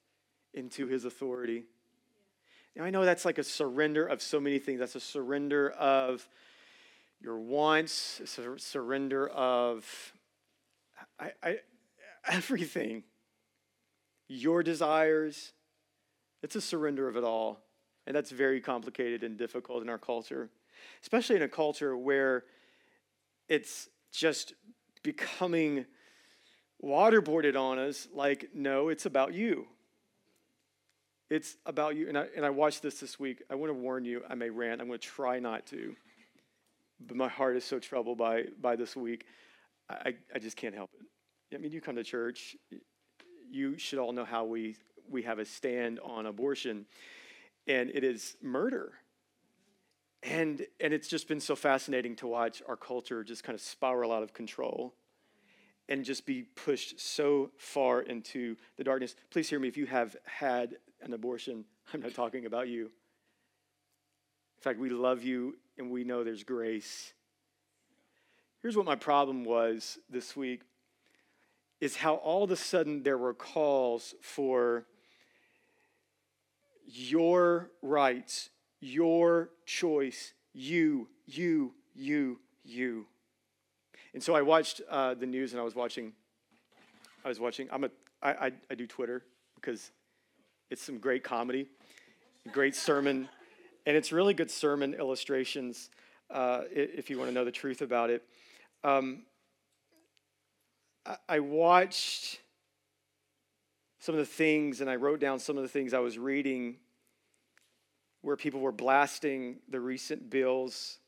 into 0.54 0.88
his 0.88 1.06
authority. 1.06 1.66
Now, 2.76 2.84
I 2.86 2.90
know 2.90 3.06
that's 3.06 3.26
like 3.26 3.38
a 3.38 3.44
surrender 3.44 4.06
of 4.06 4.22
so 4.22 4.40
many 4.40 4.58
things. 4.58 4.80
That's 4.80 4.96
a 4.96 5.00
surrender 5.00 5.70
of 5.72 6.28
your 7.22 7.40
wants, 7.40 8.20
a 8.20 8.60
surrender 8.60 9.28
of 9.28 10.14
I, 11.20 11.32
I, 11.44 11.58
everything, 12.28 13.04
your 14.28 14.64
desires. 14.64 15.54
It's 16.42 16.56
a 16.56 16.62
surrender 16.62 17.08
of 17.08 17.18
it 17.18 17.24
all. 17.24 17.62
And 18.08 18.16
that's 18.16 18.32
very 18.32 18.62
complicated 18.62 19.24
and 19.24 19.38
difficult 19.38 19.84
in 19.84 19.90
our 19.90 19.98
culture, 19.98 20.50
especially 21.02 21.36
in 21.36 21.44
a 21.44 21.48
culture 21.48 21.96
where 21.96 22.46
it's 23.48 23.90
just 24.12 24.54
becoming 25.04 25.86
waterboarded 26.84 27.60
on 27.60 27.78
us 27.78 28.08
like, 28.14 28.50
no, 28.54 28.90
it's 28.90 29.06
about 29.06 29.34
you. 29.34 29.68
It's 31.30 31.58
about 31.66 31.96
you. 31.96 32.08
And 32.08 32.18
I, 32.18 32.26
and 32.36 32.46
I 32.46 32.50
watched 32.50 32.82
this 32.82 33.00
this 33.00 33.20
week. 33.20 33.44
I 33.50 33.56
want 33.56 33.70
to 33.70 33.76
warn 33.76 34.06
you, 34.06 34.24
I 34.28 34.36
may 34.36 34.50
rant. 34.50 34.82
I'm 34.82 34.88
going 34.88 35.00
to 35.00 35.08
try 35.08 35.40
not 35.40 35.68
to. 35.68 35.96
But 37.06 37.18
my 37.18 37.28
heart 37.28 37.56
is 37.56 37.64
so 37.64 37.80
troubled 37.80 38.18
by, 38.18 38.46
by 38.60 38.76
this 38.76 38.96
week. 38.96 39.26
I, 39.90 40.16
I 40.34 40.40
just 40.40 40.58
can't 40.58 40.76
help 40.76 40.92
it. 41.00 41.06
I 41.54 41.58
mean, 41.58 41.72
you 41.72 41.82
come 41.82 41.96
to 41.96 42.04
church, 42.04 42.56
you 43.50 43.78
should 43.78 43.98
all 43.98 44.12
know 44.12 44.26
how 44.26 44.46
we, 44.46 44.76
we 45.10 45.24
have 45.24 45.40
a 45.40 45.46
stand 45.46 46.00
on 46.04 46.28
abortion, 46.28 46.86
and 47.68 47.90
it 47.90 48.04
is 48.04 48.38
murder. 48.42 48.94
And, 50.22 50.66
and 50.80 50.94
it's 50.94 51.08
just 51.08 51.28
been 51.28 51.40
so 51.40 51.56
fascinating 51.56 52.16
to 52.18 52.28
watch 52.28 52.62
our 52.68 52.76
culture 52.76 53.24
just 53.24 53.44
kind 53.44 53.56
of 53.56 53.62
spiral 53.62 54.12
out 54.12 54.22
of 54.22 54.34
control 54.34 54.94
and 55.88 56.06
just 56.06 56.26
be 56.26 56.44
pushed 56.44 57.00
so 57.00 57.50
far 57.58 58.02
into 58.02 58.56
the 58.78 58.84
darkness. 58.84 59.16
Please 59.32 59.50
hear 59.50 59.60
me 59.60 59.68
if 59.68 59.78
you 59.78 59.88
have 59.88 60.16
had 60.26 60.76
an 61.02 61.14
abortion, 61.14 61.66
I'm 61.94 62.02
not 62.02 62.14
talking 62.14 62.46
about 62.46 62.68
you. 62.68 62.86
In 62.86 64.62
fact, 64.62 64.78
we 64.78 64.90
love 64.90 65.24
you 65.24 65.58
and 65.78 65.90
we 65.90 66.04
know 66.04 66.24
there's 66.24 66.44
grace. 66.44 67.14
Here's 68.62 68.76
what 68.76 68.86
my 68.86 68.96
problem 68.96 69.46
was 69.46 69.98
this 70.10 70.36
week 70.36 70.62
is 71.80 71.96
how 71.96 72.16
all 72.16 72.44
of 72.44 72.52
a 72.52 72.56
sudden 72.56 73.04
there 73.04 73.18
were 73.18 73.34
calls 73.34 74.14
for 74.22 74.86
your 76.86 77.70
rights, 77.82 78.50
your 78.80 79.50
choice, 79.66 80.34
you, 80.54 81.08
you, 81.26 81.74
you, 81.96 82.40
you. 82.64 83.06
And 84.14 84.24
so 84.24 84.36
I 84.36 84.42
watched 84.42 84.82
uh, 84.90 85.14
the 85.14 85.26
news 85.26 85.54
and 85.54 85.62
I 85.62 85.64
was 85.64 85.76
watching, 85.76 86.14
I 87.24 87.28
was 87.28 87.40
watching, 87.40 87.68
I'm 87.72 87.84
a, 87.84 87.92
I, 88.22 88.32
I, 88.32 88.52
I 88.72 88.76
do 88.76 88.88
Twitter 88.88 89.24
because 89.56 89.92
it's 90.70 90.82
some 90.82 90.98
great 90.98 91.24
comedy, 91.24 91.68
great 92.52 92.76
sermon, 92.76 93.30
and 93.86 93.96
it's 93.96 94.12
really 94.12 94.34
good 94.34 94.52
sermon 94.52 94.94
illustrations 94.94 95.90
uh, 96.30 96.62
if 96.72 97.10
you 97.10 97.18
want 97.18 97.30
to 97.30 97.34
know 97.34 97.46
the 97.46 97.52
truth 97.52 97.82
about 97.82 98.10
it. 98.10 98.24
Um, 98.84 99.24
I, 101.28 101.40
watched 101.40 102.40
some 104.00 104.16
of 104.16 104.20
the 104.20 104.26
things 104.26 104.82
and 104.82 104.90
I 104.90 104.96
wrote 104.96 105.20
down 105.20 105.40
some 105.40 105.58
of 105.58 105.64
the 105.64 105.70
things 105.70 105.94
I 105.94 106.00
was 106.00 106.18
reading 106.18 106.78
where 108.22 108.36
people 108.36 108.60
were 108.60 108.72
blasting 108.72 109.58
the 109.70 109.80
recent 109.80 110.30
bills. 110.30 111.00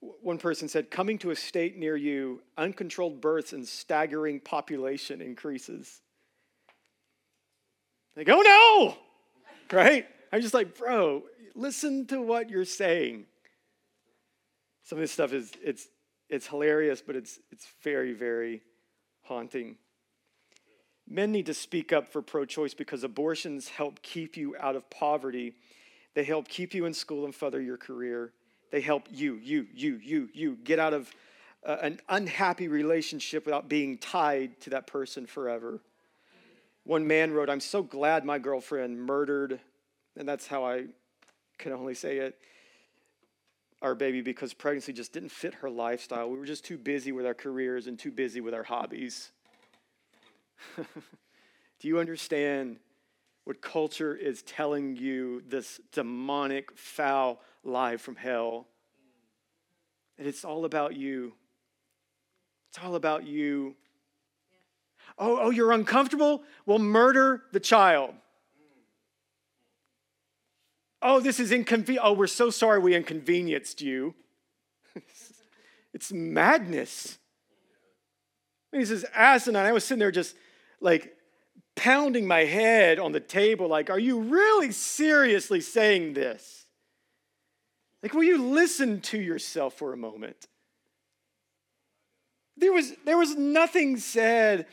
One 0.00 0.38
person 0.38 0.68
said, 0.68 0.90
Coming 0.90 1.18
to 1.18 1.30
a 1.30 1.36
state 1.36 1.76
near 1.76 1.96
you, 1.96 2.42
uncontrolled 2.56 3.20
births 3.20 3.52
and 3.52 3.66
staggering 3.66 4.40
population 4.40 5.20
increases. 5.20 6.00
Like, 8.16 8.28
oh 8.28 8.40
no, 8.40 8.96
right? 9.76 10.06
I'm 10.32 10.40
just 10.40 10.54
like, 10.54 10.76
bro, 10.76 11.22
listen 11.54 12.06
to 12.06 12.20
what 12.20 12.50
you're 12.50 12.64
saying. 12.64 13.26
Some 14.82 14.98
of 14.98 15.02
this 15.02 15.12
stuff 15.12 15.32
is 15.32 15.52
it's 15.62 15.86
it's 16.28 16.46
hilarious, 16.46 17.00
but 17.00 17.16
it's 17.16 17.40
it's 17.50 17.66
very, 17.82 18.12
very 18.12 18.62
haunting. 19.22 19.76
Men 21.08 21.32
need 21.32 21.46
to 21.46 21.54
speak 21.54 21.92
up 21.92 22.12
for 22.12 22.20
pro-choice 22.20 22.74
because 22.74 23.02
abortions 23.02 23.68
help 23.68 24.02
keep 24.02 24.36
you 24.36 24.54
out 24.60 24.76
of 24.76 24.88
poverty. 24.90 25.54
They 26.14 26.24
help 26.24 26.48
keep 26.48 26.74
you 26.74 26.84
in 26.84 26.92
school 26.92 27.24
and 27.24 27.34
further 27.34 27.60
your 27.60 27.78
career. 27.78 28.32
They 28.70 28.82
help 28.82 29.08
you, 29.10 29.36
you, 29.36 29.66
you, 29.72 29.98
you, 30.02 30.28
you 30.34 30.58
get 30.62 30.78
out 30.78 30.92
of 30.92 31.10
uh, 31.64 31.76
an 31.80 32.00
unhappy 32.10 32.68
relationship 32.68 33.46
without 33.46 33.68
being 33.68 33.96
tied 33.96 34.60
to 34.60 34.70
that 34.70 34.86
person 34.86 35.26
forever. 35.26 35.80
One 36.84 37.06
man 37.06 37.32
wrote, 37.32 37.48
I'm 37.48 37.60
so 37.60 37.82
glad 37.82 38.26
my 38.26 38.38
girlfriend 38.38 39.00
murdered, 39.00 39.60
and 40.16 40.28
that's 40.28 40.46
how 40.46 40.66
I 40.66 40.86
can 41.58 41.72
only 41.72 41.94
say 41.94 42.18
it, 42.18 42.38
our 43.80 43.94
baby 43.94 44.20
because 44.20 44.52
pregnancy 44.54 44.92
just 44.92 45.12
didn't 45.12 45.30
fit 45.30 45.54
her 45.54 45.70
lifestyle. 45.70 46.30
We 46.30 46.38
were 46.38 46.46
just 46.46 46.64
too 46.64 46.78
busy 46.78 47.12
with 47.12 47.26
our 47.26 47.34
careers 47.34 47.86
and 47.86 47.98
too 47.98 48.10
busy 48.10 48.40
with 48.40 48.54
our 48.54 48.64
hobbies. 48.64 49.30
Do 50.76 51.88
you 51.88 52.00
understand 52.00 52.78
what 53.44 53.60
culture 53.62 54.14
is 54.14 54.42
telling 54.42 54.96
you 54.96 55.42
this 55.48 55.80
demonic, 55.92 56.76
foul 56.76 57.40
lie 57.62 57.96
from 57.96 58.16
hell? 58.16 58.66
And 60.18 60.26
it's 60.26 60.44
all 60.44 60.64
about 60.64 60.96
you. 60.96 61.34
It's 62.70 62.84
all 62.84 62.96
about 62.96 63.26
you. 63.26 63.76
Oh, 65.18 65.38
oh, 65.40 65.50
you're 65.50 65.72
uncomfortable? 65.72 66.42
Well, 66.66 66.78
murder 66.78 67.42
the 67.52 67.60
child. 67.60 68.14
Oh, 71.00 71.20
this 71.20 71.38
is 71.38 71.52
inconvenient. 71.52 72.04
Oh, 72.04 72.12
we're 72.12 72.26
so 72.26 72.50
sorry 72.50 72.78
we 72.78 72.94
inconvenienced 72.94 73.80
you. 73.80 74.14
it's 75.94 76.12
madness. 76.12 77.18
Mean, 78.72 78.80
this 78.82 78.90
is 78.90 79.04
asinine. 79.14 79.64
I 79.64 79.72
was 79.72 79.84
sitting 79.84 80.00
there 80.00 80.10
just, 80.10 80.34
like 80.80 81.16
pounding 81.78 82.26
my 82.26 82.44
head 82.44 82.98
on 82.98 83.12
the 83.12 83.20
table, 83.20 83.68
like, 83.68 83.88
are 83.88 83.98
you 83.98 84.20
really 84.20 84.72
seriously 84.72 85.60
saying 85.60 86.14
this? 86.14 86.66
Like, 88.02 88.14
will 88.14 88.24
you 88.24 88.42
listen 88.42 89.00
to 89.02 89.20
yourself 89.20 89.74
for 89.74 89.92
a 89.92 89.96
moment? 89.96 90.48
There 92.56 92.72
was, 92.72 92.92
there 93.04 93.16
was 93.16 93.36
nothing 93.36 93.96
said 93.96 94.66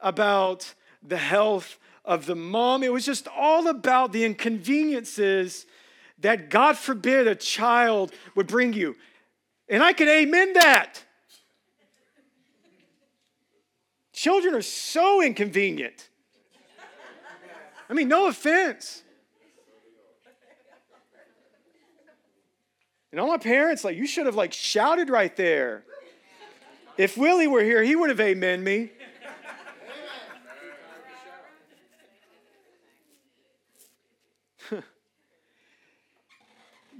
about 0.00 0.74
the 1.02 1.16
health 1.16 1.78
of 2.04 2.26
the 2.26 2.36
mom. 2.36 2.82
It 2.82 2.92
was 2.92 3.06
just 3.06 3.26
all 3.28 3.66
about 3.68 4.12
the 4.12 4.24
inconveniences 4.24 5.66
that 6.20 6.50
God 6.50 6.76
forbid 6.76 7.26
a 7.26 7.34
child 7.34 8.12
would 8.34 8.46
bring 8.46 8.72
you. 8.72 8.96
And 9.68 9.82
I 9.82 9.92
can 9.92 10.08
amen 10.08 10.54
that. 10.54 11.02
Children 14.12 14.54
are 14.54 14.62
so 14.62 15.22
inconvenient. 15.22 16.08
I 17.88 17.92
mean, 17.92 18.08
no 18.08 18.28
offense. 18.28 19.02
And 23.10 23.20
all 23.20 23.28
my 23.28 23.38
parents, 23.38 23.82
like, 23.82 23.96
you 23.96 24.06
should 24.06 24.26
have 24.26 24.36
like 24.36 24.52
shouted 24.52 25.10
right 25.10 25.34
there. 25.36 25.84
If 26.96 27.16
Willie 27.16 27.48
were 27.48 27.62
here, 27.62 27.82
he 27.82 27.96
would 27.96 28.10
have 28.10 28.20
amen 28.20 28.62
me. 28.62 28.90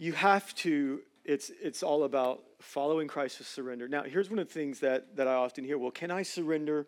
You 0.00 0.14
have 0.14 0.54
to, 0.54 1.00
it's, 1.26 1.52
it's 1.62 1.82
all 1.82 2.04
about 2.04 2.40
following 2.58 3.06
Christ 3.06 3.38
with 3.38 3.46
surrender. 3.46 3.86
Now, 3.86 4.02
here's 4.02 4.30
one 4.30 4.38
of 4.38 4.48
the 4.48 4.54
things 4.54 4.80
that, 4.80 5.14
that 5.16 5.28
I 5.28 5.34
often 5.34 5.62
hear 5.62 5.76
well, 5.76 5.90
can 5.90 6.10
I 6.10 6.22
surrender? 6.22 6.86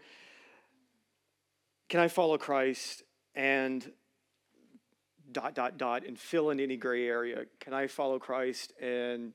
Can 1.90 2.00
I 2.00 2.08
follow 2.08 2.38
Christ 2.38 3.02
and 3.34 3.92
dot, 5.30 5.54
dot, 5.54 5.76
dot, 5.76 6.06
and 6.06 6.18
fill 6.18 6.48
in 6.48 6.58
any 6.58 6.78
gray 6.78 7.06
area? 7.06 7.44
Can 7.60 7.74
I 7.74 7.86
follow 7.86 8.18
Christ 8.18 8.72
and 8.80 9.34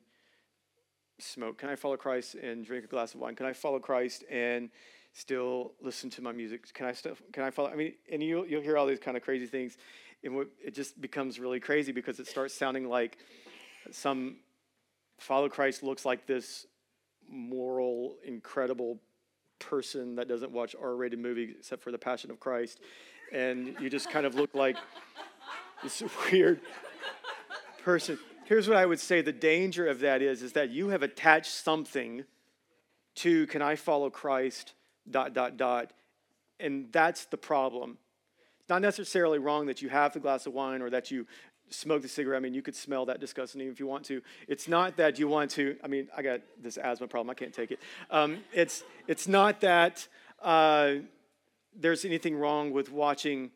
smoke? 1.19 1.59
Can 1.59 1.69
I 1.69 1.75
follow 1.75 1.97
Christ 1.97 2.33
and 2.33 2.65
drink 2.65 2.83
a 2.83 2.87
glass 2.87 3.13
of 3.13 3.19
wine? 3.19 3.35
Can 3.35 3.45
I 3.45 3.53
follow 3.53 3.77
Christ 3.77 4.23
and 4.27 4.71
still 5.13 5.73
listen 5.83 6.09
to 6.09 6.23
my 6.23 6.31
music? 6.31 6.73
Can 6.73 6.87
I 6.87 6.93
still, 6.93 7.13
can 7.31 7.43
I 7.43 7.51
follow? 7.51 7.69
I 7.69 7.75
mean, 7.75 7.93
and 8.11 8.23
you'll, 8.23 8.47
you'll 8.47 8.63
hear 8.63 8.75
all 8.75 8.87
these 8.87 8.97
kind 8.97 9.15
of 9.15 9.21
crazy 9.21 9.45
things. 9.45 9.77
And 10.23 10.47
it 10.65 10.73
just 10.73 10.99
becomes 10.99 11.39
really 11.39 11.59
crazy 11.59 11.91
because 11.91 12.19
it 12.19 12.25
starts 12.25 12.55
sounding 12.55 12.89
like 12.89 13.19
some 13.95 14.37
follow 15.17 15.49
Christ 15.49 15.83
looks 15.83 16.05
like 16.05 16.27
this 16.27 16.65
moral, 17.29 18.15
incredible 18.23 18.99
person 19.59 20.15
that 20.15 20.27
doesn't 20.27 20.51
watch 20.51 20.75
R-rated 20.79 21.19
movies 21.19 21.55
except 21.59 21.81
for 21.81 21.91
The 21.91 21.97
Passion 21.97 22.31
of 22.31 22.39
Christ, 22.39 22.79
and 23.31 23.75
you 23.79 23.89
just 23.89 24.09
kind 24.09 24.25
of 24.25 24.35
look 24.35 24.53
like 24.53 24.77
this 25.83 26.03
weird 26.31 26.61
person. 27.83 28.19
Here's 28.45 28.67
what 28.67 28.77
I 28.77 28.85
would 28.85 28.99
say: 28.99 29.21
the 29.21 29.33
danger 29.33 29.87
of 29.87 29.99
that 30.01 30.21
is, 30.21 30.41
is 30.41 30.53
that 30.53 30.69
you 30.69 30.89
have 30.89 31.03
attached 31.03 31.51
something 31.51 32.23
to 33.15 33.47
"Can 33.47 33.61
I 33.61 33.75
follow 33.75 34.09
Christ?" 34.09 34.73
dot 35.09 35.33
dot 35.33 35.57
dot, 35.57 35.91
and 36.59 36.91
that's 36.91 37.25
the 37.25 37.37
problem. 37.37 37.97
It's 38.59 38.69
not 38.69 38.81
necessarily 38.81 39.39
wrong 39.39 39.67
that 39.67 39.81
you 39.81 39.89
have 39.89 40.13
the 40.13 40.19
glass 40.19 40.45
of 40.45 40.53
wine 40.53 40.81
or 40.81 40.89
that 40.89 41.11
you 41.11 41.25
smoke 41.69 42.01
the 42.01 42.07
cigarette. 42.07 42.37
I 42.37 42.41
mean, 42.41 42.53
you 42.53 42.61
could 42.61 42.75
smell 42.75 43.05
that 43.05 43.19
disgusting 43.19 43.61
if 43.61 43.79
you 43.79 43.87
want 43.87 44.05
to. 44.05 44.21
It's 44.47 44.67
not 44.67 44.97
that 44.97 45.19
you 45.19 45.27
want 45.27 45.51
to. 45.51 45.77
I 45.83 45.87
mean, 45.87 46.07
I 46.15 46.21
got 46.21 46.41
this 46.61 46.77
asthma 46.77 47.07
problem. 47.07 47.29
I 47.29 47.33
can't 47.33 47.53
take 47.53 47.71
it. 47.71 47.79
Um, 48.09 48.39
it's 48.53 48.83
it's 49.07 49.27
not 49.27 49.61
that 49.61 50.07
uh, 50.41 50.95
there's 51.75 52.05
anything 52.05 52.35
wrong 52.35 52.71
with 52.71 52.91
watching 52.91 53.51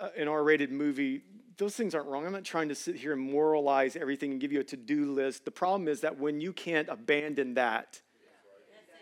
uh, 0.00 0.08
an 0.16 0.28
R-rated 0.28 0.72
movie. 0.72 1.22
Those 1.56 1.76
things 1.76 1.94
aren't 1.94 2.08
wrong. 2.08 2.26
I'm 2.26 2.32
not 2.32 2.44
trying 2.44 2.68
to 2.68 2.74
sit 2.74 2.96
here 2.96 3.12
and 3.12 3.22
moralize 3.22 3.94
everything 3.96 4.32
and 4.32 4.40
give 4.40 4.52
you 4.52 4.60
a 4.60 4.64
to-do 4.64 5.12
list. 5.12 5.44
The 5.44 5.52
problem 5.52 5.86
is 5.86 6.00
that 6.00 6.18
when 6.18 6.40
you 6.40 6.52
can't 6.52 6.88
abandon 6.88 7.54
that, 7.54 8.00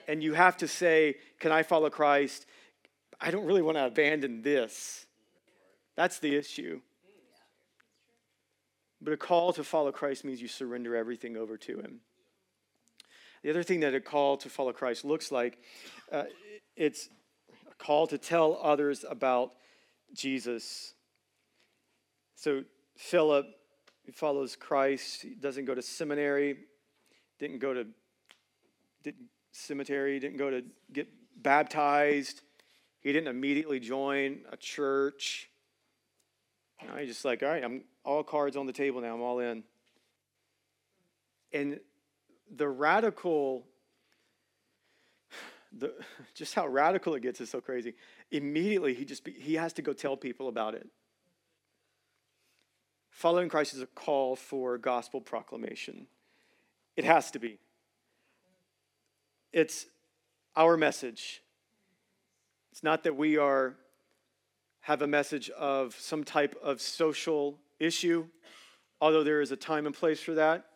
and 0.06 0.22
you 0.22 0.34
have 0.34 0.56
to 0.58 0.68
say, 0.68 1.16
"Can 1.38 1.52
I 1.52 1.62
follow 1.62 1.88
Christ?" 1.88 2.46
I 3.20 3.30
don't 3.30 3.46
really 3.46 3.62
want 3.62 3.78
to 3.78 3.86
abandon 3.86 4.42
this. 4.42 5.06
That's 5.94 6.18
the 6.18 6.34
issue. 6.34 6.80
But 9.02 9.12
a 9.12 9.16
call 9.16 9.52
to 9.54 9.64
follow 9.64 9.90
Christ 9.90 10.24
means 10.24 10.40
you 10.40 10.48
surrender 10.48 10.94
everything 10.94 11.36
over 11.36 11.56
to 11.56 11.80
Him. 11.80 12.00
The 13.42 13.50
other 13.50 13.64
thing 13.64 13.80
that 13.80 13.94
a 13.94 14.00
call 14.00 14.36
to 14.38 14.48
follow 14.48 14.72
Christ 14.72 15.04
looks 15.04 15.32
like, 15.32 15.58
uh, 16.12 16.24
it's 16.76 17.08
a 17.68 17.74
call 17.74 18.06
to 18.06 18.18
tell 18.18 18.60
others 18.62 19.04
about 19.08 19.52
Jesus. 20.14 20.94
So 22.36 22.62
Philip 22.96 23.46
follows 24.12 24.54
Christ. 24.54 25.22
He 25.22 25.34
doesn't 25.34 25.64
go 25.64 25.74
to 25.74 25.82
seminary, 25.82 26.56
didn't 27.40 27.58
go 27.58 27.74
to 27.74 27.86
didn't 29.02 29.26
cemetery, 29.50 30.20
didn't 30.20 30.38
go 30.38 30.50
to 30.50 30.62
get 30.92 31.08
baptized. 31.42 32.42
He 33.00 33.12
didn't 33.12 33.28
immediately 33.28 33.80
join 33.80 34.42
a 34.52 34.56
church. 34.56 35.48
No, 36.86 36.96
he's 36.96 37.08
just 37.08 37.24
like, 37.24 37.42
all 37.42 37.48
right, 37.48 37.62
I'm 37.62 37.84
all 38.04 38.22
cards 38.22 38.56
on 38.56 38.66
the 38.66 38.72
table 38.72 39.00
now. 39.00 39.14
I'm 39.14 39.20
all 39.20 39.38
in. 39.38 39.62
And 41.52 41.80
the 42.56 42.68
radical, 42.68 43.66
the, 45.76 45.94
just 46.34 46.54
how 46.54 46.66
radical 46.66 47.14
it 47.14 47.20
gets 47.20 47.40
is 47.40 47.50
so 47.50 47.60
crazy. 47.60 47.94
Immediately, 48.30 48.94
he 48.94 49.04
just 49.04 49.26
he 49.26 49.54
has 49.54 49.72
to 49.74 49.82
go 49.82 49.92
tell 49.92 50.16
people 50.16 50.48
about 50.48 50.74
it. 50.74 50.88
Following 53.10 53.48
Christ 53.48 53.74
is 53.74 53.82
a 53.82 53.86
call 53.86 54.34
for 54.36 54.78
gospel 54.78 55.20
proclamation. 55.20 56.06
It 56.96 57.04
has 57.04 57.30
to 57.32 57.38
be. 57.38 57.58
It's 59.52 59.86
our 60.56 60.76
message. 60.76 61.42
It's 62.70 62.82
not 62.82 63.04
that 63.04 63.16
we 63.16 63.36
are 63.36 63.76
have 64.82 65.00
a 65.00 65.06
message 65.06 65.48
of 65.50 65.96
some 65.98 66.24
type 66.24 66.56
of 66.62 66.80
social 66.80 67.58
issue, 67.78 68.26
although 69.00 69.22
there 69.22 69.40
is 69.40 69.52
a 69.52 69.56
time 69.56 69.86
and 69.86 69.94
place 69.94 70.20
for 70.20 70.34
that. 70.34 70.66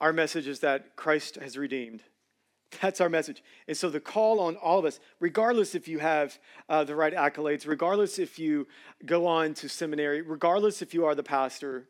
Our 0.00 0.12
message 0.12 0.46
is 0.46 0.60
that 0.60 0.96
Christ 0.96 1.36
has 1.36 1.56
redeemed. 1.56 2.02
That's 2.80 3.02
our 3.02 3.10
message. 3.10 3.42
And 3.68 3.76
so 3.76 3.90
the 3.90 4.00
call 4.00 4.40
on 4.40 4.56
all 4.56 4.78
of 4.78 4.86
us, 4.86 5.00
regardless 5.20 5.74
if 5.74 5.86
you 5.86 5.98
have 5.98 6.38
uh, 6.68 6.84
the 6.84 6.96
right 6.96 7.14
accolades, 7.14 7.66
regardless 7.66 8.18
if 8.18 8.38
you 8.38 8.66
go 9.04 9.26
on 9.26 9.52
to 9.54 9.68
seminary, 9.68 10.22
regardless 10.22 10.80
if 10.80 10.94
you 10.94 11.04
are 11.04 11.14
the 11.14 11.22
pastor, 11.22 11.86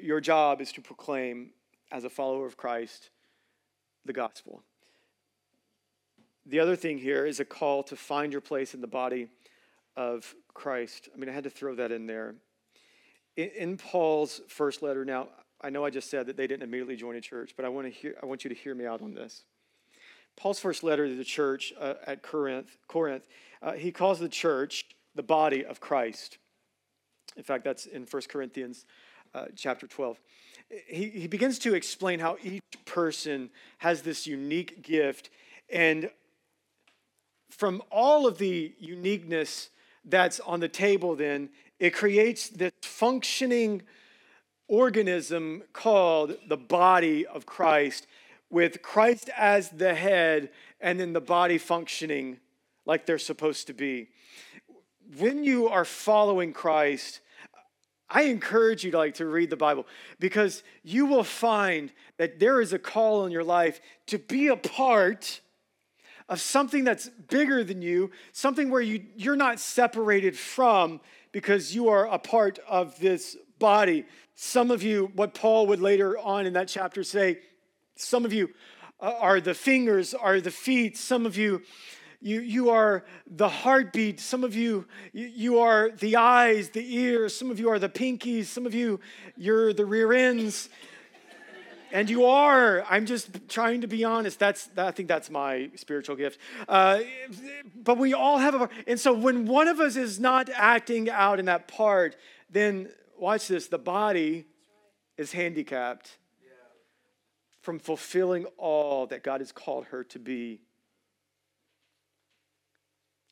your 0.00 0.20
job 0.20 0.60
is 0.60 0.72
to 0.72 0.80
proclaim 0.80 1.50
as 1.90 2.04
a 2.04 2.10
follower 2.10 2.46
of 2.46 2.56
Christ 2.56 3.10
the 4.04 4.12
gospel. 4.12 4.62
The 6.46 6.60
other 6.60 6.76
thing 6.76 6.98
here 6.98 7.26
is 7.26 7.40
a 7.40 7.44
call 7.44 7.82
to 7.84 7.96
find 7.96 8.30
your 8.30 8.40
place 8.40 8.74
in 8.74 8.80
the 8.80 8.86
body 8.86 9.28
of 9.96 10.34
Christ. 10.54 11.08
I 11.14 11.18
mean, 11.18 11.28
I 11.28 11.32
had 11.32 11.44
to 11.44 11.50
throw 11.50 11.74
that 11.76 11.92
in 11.92 12.06
there 12.06 12.34
in, 13.36 13.50
in 13.56 13.76
Paul's 13.76 14.40
first 14.48 14.82
letter, 14.82 15.04
now 15.04 15.28
I 15.60 15.70
know 15.70 15.84
I 15.84 15.90
just 15.90 16.10
said 16.10 16.26
that 16.26 16.36
they 16.36 16.46
didn't 16.46 16.62
immediately 16.62 16.96
join 16.96 17.16
a 17.16 17.20
church, 17.20 17.54
but 17.56 17.64
I 17.64 17.68
want 17.68 17.86
to 17.86 17.92
hear 17.92 18.16
I 18.22 18.26
want 18.26 18.44
you 18.44 18.48
to 18.48 18.56
hear 18.56 18.74
me 18.74 18.86
out 18.86 19.02
on 19.02 19.14
this. 19.14 19.44
Paul's 20.36 20.60
first 20.60 20.82
letter 20.82 21.08
to 21.08 21.14
the 21.14 21.24
church 21.24 21.72
uh, 21.80 21.94
at 22.06 22.22
Corinth, 22.22 22.76
Corinth, 22.88 23.22
uh, 23.62 23.72
he 23.72 23.90
calls 23.90 24.18
the 24.18 24.28
church 24.28 24.84
the 25.14 25.22
body 25.22 25.64
of 25.64 25.80
Christ. 25.80 26.36
In 27.38 27.42
fact, 27.42 27.64
that's 27.64 27.86
in 27.86 28.02
1 28.04 28.22
Corinthians 28.28 28.84
uh, 29.34 29.46
chapter 29.56 29.86
12. 29.86 30.20
He, 30.88 31.08
he 31.08 31.26
begins 31.26 31.58
to 31.60 31.74
explain 31.74 32.18
how 32.18 32.36
each 32.42 32.62
person 32.84 33.48
has 33.78 34.02
this 34.02 34.26
unique 34.26 34.82
gift. 34.82 35.30
And 35.70 36.10
from 37.48 37.82
all 37.90 38.26
of 38.26 38.36
the 38.36 38.74
uniqueness 38.78 39.70
that's 40.06 40.40
on 40.40 40.60
the 40.60 40.68
table, 40.68 41.16
then 41.16 41.50
it 41.78 41.90
creates 41.94 42.48
this 42.48 42.72
functioning 42.82 43.82
organism 44.68 45.62
called 45.72 46.36
the 46.48 46.56
body 46.56 47.26
of 47.26 47.46
Christ, 47.46 48.06
with 48.48 48.82
Christ 48.82 49.28
as 49.36 49.70
the 49.70 49.94
head 49.94 50.50
and 50.80 50.98
then 50.98 51.12
the 51.12 51.20
body 51.20 51.58
functioning 51.58 52.38
like 52.84 53.06
they're 53.06 53.18
supposed 53.18 53.66
to 53.66 53.74
be. 53.74 54.08
When 55.18 55.44
you 55.44 55.68
are 55.68 55.84
following 55.84 56.52
Christ, 56.52 57.20
I 58.08 58.22
encourage 58.22 58.84
you 58.84 58.92
to 58.92 58.98
like 58.98 59.14
to 59.14 59.26
read 59.26 59.50
the 59.50 59.56
Bible 59.56 59.86
because 60.20 60.62
you 60.84 61.06
will 61.06 61.24
find 61.24 61.92
that 62.18 62.38
there 62.38 62.60
is 62.60 62.72
a 62.72 62.78
call 62.78 63.26
in 63.26 63.32
your 63.32 63.44
life 63.44 63.80
to 64.06 64.18
be 64.18 64.48
a 64.48 64.56
part 64.56 65.40
of 66.28 66.40
something 66.40 66.84
that's 66.84 67.08
bigger 67.28 67.62
than 67.62 67.82
you, 67.82 68.10
something 68.32 68.70
where 68.70 68.80
you, 68.80 69.04
you're 69.16 69.36
not 69.36 69.60
separated 69.60 70.36
from 70.36 71.00
because 71.32 71.74
you 71.74 71.88
are 71.88 72.06
a 72.06 72.18
part 72.18 72.58
of 72.68 72.98
this 72.98 73.36
body. 73.58 74.04
Some 74.34 74.70
of 74.70 74.82
you, 74.82 75.10
what 75.14 75.34
Paul 75.34 75.66
would 75.68 75.80
later 75.80 76.18
on 76.18 76.46
in 76.46 76.52
that 76.54 76.68
chapter 76.68 77.04
say, 77.04 77.38
some 77.94 78.24
of 78.24 78.32
you 78.32 78.50
uh, 79.00 79.14
are 79.18 79.40
the 79.40 79.54
fingers, 79.54 80.14
are 80.14 80.40
the 80.40 80.50
feet. 80.50 80.96
Some 80.96 81.26
of 81.26 81.36
you, 81.36 81.62
You, 82.20 82.40
you 82.40 82.70
are 82.70 83.04
the 83.26 83.48
heartbeat. 83.48 84.20
Some 84.20 84.42
of 84.42 84.54
you, 84.54 84.86
you, 85.12 85.26
you 85.26 85.58
are 85.60 85.90
the 85.90 86.16
eyes, 86.16 86.70
the 86.70 86.96
ears. 86.96 87.36
Some 87.36 87.50
of 87.50 87.60
you 87.60 87.68
are 87.70 87.78
the 87.78 87.90
pinkies. 87.90 88.46
Some 88.46 88.66
of 88.66 88.74
you, 88.74 88.98
you're 89.36 89.72
the 89.74 89.84
rear 89.84 90.12
ends. 90.12 90.70
And 91.92 92.10
you 92.10 92.26
are. 92.26 92.84
I'm 92.88 93.06
just 93.06 93.48
trying 93.48 93.82
to 93.82 93.86
be 93.86 94.04
honest. 94.04 94.38
That's 94.38 94.68
I 94.76 94.90
think 94.90 95.08
that's 95.08 95.30
my 95.30 95.70
spiritual 95.76 96.16
gift. 96.16 96.38
Uh, 96.68 97.00
but 97.74 97.98
we 97.98 98.14
all 98.14 98.38
have 98.38 98.54
a 98.54 98.68
and 98.86 98.98
so 98.98 99.12
when 99.12 99.46
one 99.46 99.68
of 99.68 99.80
us 99.80 99.96
is 99.96 100.18
not 100.18 100.50
acting 100.54 101.08
out 101.10 101.38
in 101.38 101.46
that 101.46 101.68
part, 101.68 102.16
then 102.50 102.90
watch 103.18 103.48
this. 103.48 103.68
The 103.68 103.78
body 103.78 104.46
is 105.16 105.32
handicapped 105.32 106.18
from 107.66 107.78
fulfilling 107.80 108.44
all 108.58 109.06
that 109.08 109.24
God 109.24 109.40
has 109.40 109.50
called 109.50 109.86
her 109.86 110.04
to 110.04 110.20
be. 110.20 110.60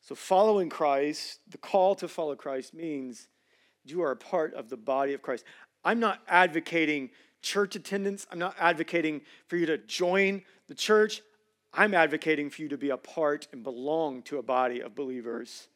So, 0.01 0.13
following 0.13 0.69
Christ, 0.69 1.39
the 1.49 1.57
call 1.57 1.95
to 1.95 2.07
follow 2.07 2.35
Christ 2.35 2.73
means 2.73 3.29
you 3.85 4.01
are 4.03 4.11
a 4.11 4.15
part 4.17 4.53
of 4.53 4.69
the 4.69 4.77
body 4.77 5.13
of 5.13 5.21
Christ. 5.21 5.45
I'm 5.85 5.99
not 5.99 6.19
advocating 6.27 7.11
church 7.45 7.75
attendance, 7.75 8.25
I'm 8.31 8.39
not 8.39 8.55
advocating 8.59 9.21
for 9.47 9.55
you 9.55 9.67
to 9.67 9.77
join 9.77 10.41
the 10.67 10.73
church. 10.73 11.21
I'm 11.71 11.93
advocating 11.93 12.49
for 12.49 12.63
you 12.63 12.69
to 12.69 12.77
be 12.77 12.89
a 12.89 12.97
part 12.97 13.47
and 13.53 13.63
belong 13.63 14.23
to 14.23 14.39
a 14.39 14.43
body 14.43 14.81
of 14.81 14.95
believers. 14.95 15.67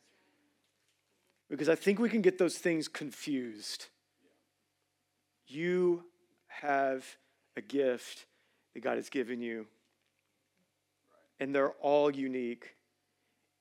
Because 1.50 1.70
I 1.70 1.76
think 1.76 2.00
we 2.00 2.10
can 2.10 2.22
get 2.22 2.38
those 2.38 2.58
things 2.58 2.88
confused. 2.88 3.88
You 5.48 6.04
have 6.48 7.06
a 7.56 7.62
gift 7.62 8.26
that 8.74 8.82
God 8.82 8.98
has 8.98 9.10
given 9.10 9.40
you. 9.40 9.68
And 11.40 11.54
they're 11.54 11.74
all 11.82 12.10
unique. 12.10 12.76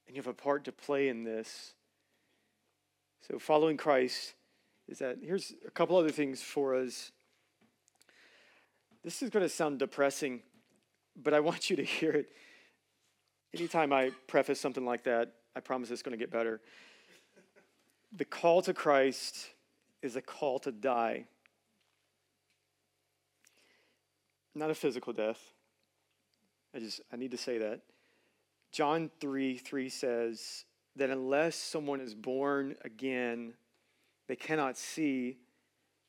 And 0.06 0.16
you 0.16 0.22
have 0.22 0.28
a 0.28 0.34
part 0.34 0.64
to 0.64 0.72
play 0.72 1.08
in 1.08 1.24
this. 1.24 1.74
So, 3.28 3.38
following 3.38 3.76
Christ 3.76 4.34
is 4.88 4.98
that 5.00 5.18
here's 5.22 5.52
a 5.66 5.70
couple 5.70 5.96
other 5.96 6.10
things 6.10 6.40
for 6.40 6.74
us. 6.74 7.12
This 9.08 9.22
is 9.22 9.30
going 9.30 9.42
to 9.42 9.48
sound 9.48 9.78
depressing, 9.78 10.42
but 11.16 11.32
I 11.32 11.40
want 11.40 11.70
you 11.70 11.76
to 11.76 11.82
hear 11.82 12.10
it. 12.10 12.28
Anytime 13.54 13.90
I 13.90 14.10
preface 14.26 14.60
something 14.60 14.84
like 14.84 15.04
that, 15.04 15.32
I 15.56 15.60
promise 15.60 15.90
it's 15.90 16.02
going 16.02 16.12
to 16.12 16.22
get 16.22 16.30
better. 16.30 16.60
The 18.14 18.26
call 18.26 18.60
to 18.60 18.74
Christ 18.74 19.48
is 20.02 20.16
a 20.16 20.20
call 20.20 20.58
to 20.58 20.70
die. 20.70 21.24
not 24.54 24.68
a 24.68 24.74
physical 24.74 25.14
death. 25.14 25.40
I 26.74 26.80
just 26.80 27.00
I 27.10 27.16
need 27.16 27.30
to 27.30 27.38
say 27.38 27.56
that. 27.56 27.80
John 28.72 29.10
3 29.20 29.56
3 29.56 29.88
says 29.88 30.66
that 30.96 31.08
unless 31.08 31.56
someone 31.56 32.02
is 32.02 32.14
born 32.14 32.76
again, 32.84 33.54
they 34.26 34.36
cannot 34.36 34.76
see 34.76 35.38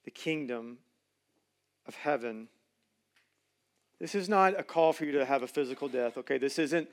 the 0.03 0.12
kingdom 0.12 0.79
of 1.88 1.95
heaven. 1.95 2.49
This 3.99 4.15
is 4.15 4.29
not 4.29 4.57
a 4.57 4.63
call 4.63 4.93
for 4.93 5.03
you 5.03 5.12
to 5.13 5.25
have 5.25 5.43
a 5.43 5.47
physical 5.47 5.89
death, 5.89 6.17
okay? 6.17 6.38
This 6.38 6.57
isn't, 6.57 6.89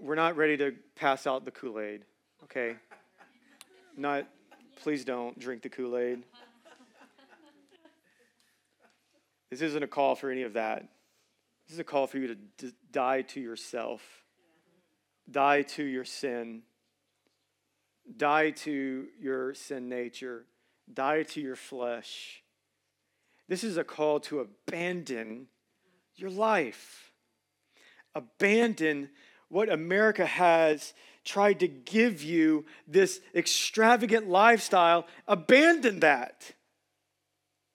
we're 0.00 0.14
not 0.14 0.36
ready 0.36 0.56
to 0.58 0.74
pass 0.94 1.26
out 1.26 1.44
the 1.46 1.50
Kool 1.50 1.80
Aid, 1.80 2.02
okay? 2.44 2.76
Not, 3.96 4.26
please 4.82 5.04
don't 5.04 5.38
drink 5.38 5.62
the 5.62 5.70
Kool 5.70 5.96
Aid. 5.96 6.22
This 9.50 9.62
isn't 9.62 9.82
a 9.82 9.86
call 9.86 10.14
for 10.14 10.30
any 10.30 10.42
of 10.42 10.54
that. 10.54 10.88
This 11.66 11.74
is 11.74 11.78
a 11.78 11.84
call 11.84 12.06
for 12.06 12.18
you 12.18 12.28
to 12.28 12.34
d- 12.34 12.72
die 12.92 13.22
to 13.22 13.40
yourself, 13.40 14.02
die 15.30 15.62
to 15.62 15.82
your 15.82 16.04
sin, 16.04 16.62
die 18.16 18.50
to 18.50 19.06
your 19.18 19.54
sin 19.54 19.88
nature, 19.88 20.44
die 20.92 21.22
to 21.22 21.40
your 21.40 21.56
flesh. 21.56 22.42
This 23.48 23.62
is 23.62 23.76
a 23.76 23.84
call 23.84 24.20
to 24.20 24.40
abandon 24.40 25.46
your 26.16 26.30
life, 26.30 27.12
abandon 28.14 29.10
what 29.48 29.70
America 29.70 30.26
has 30.26 30.94
tried 31.24 31.60
to 31.60 31.68
give 31.68 32.22
you 32.22 32.64
this 32.86 33.20
extravagant 33.34 34.28
lifestyle. 34.28 35.06
Abandon 35.28 36.00
that. 36.00 36.52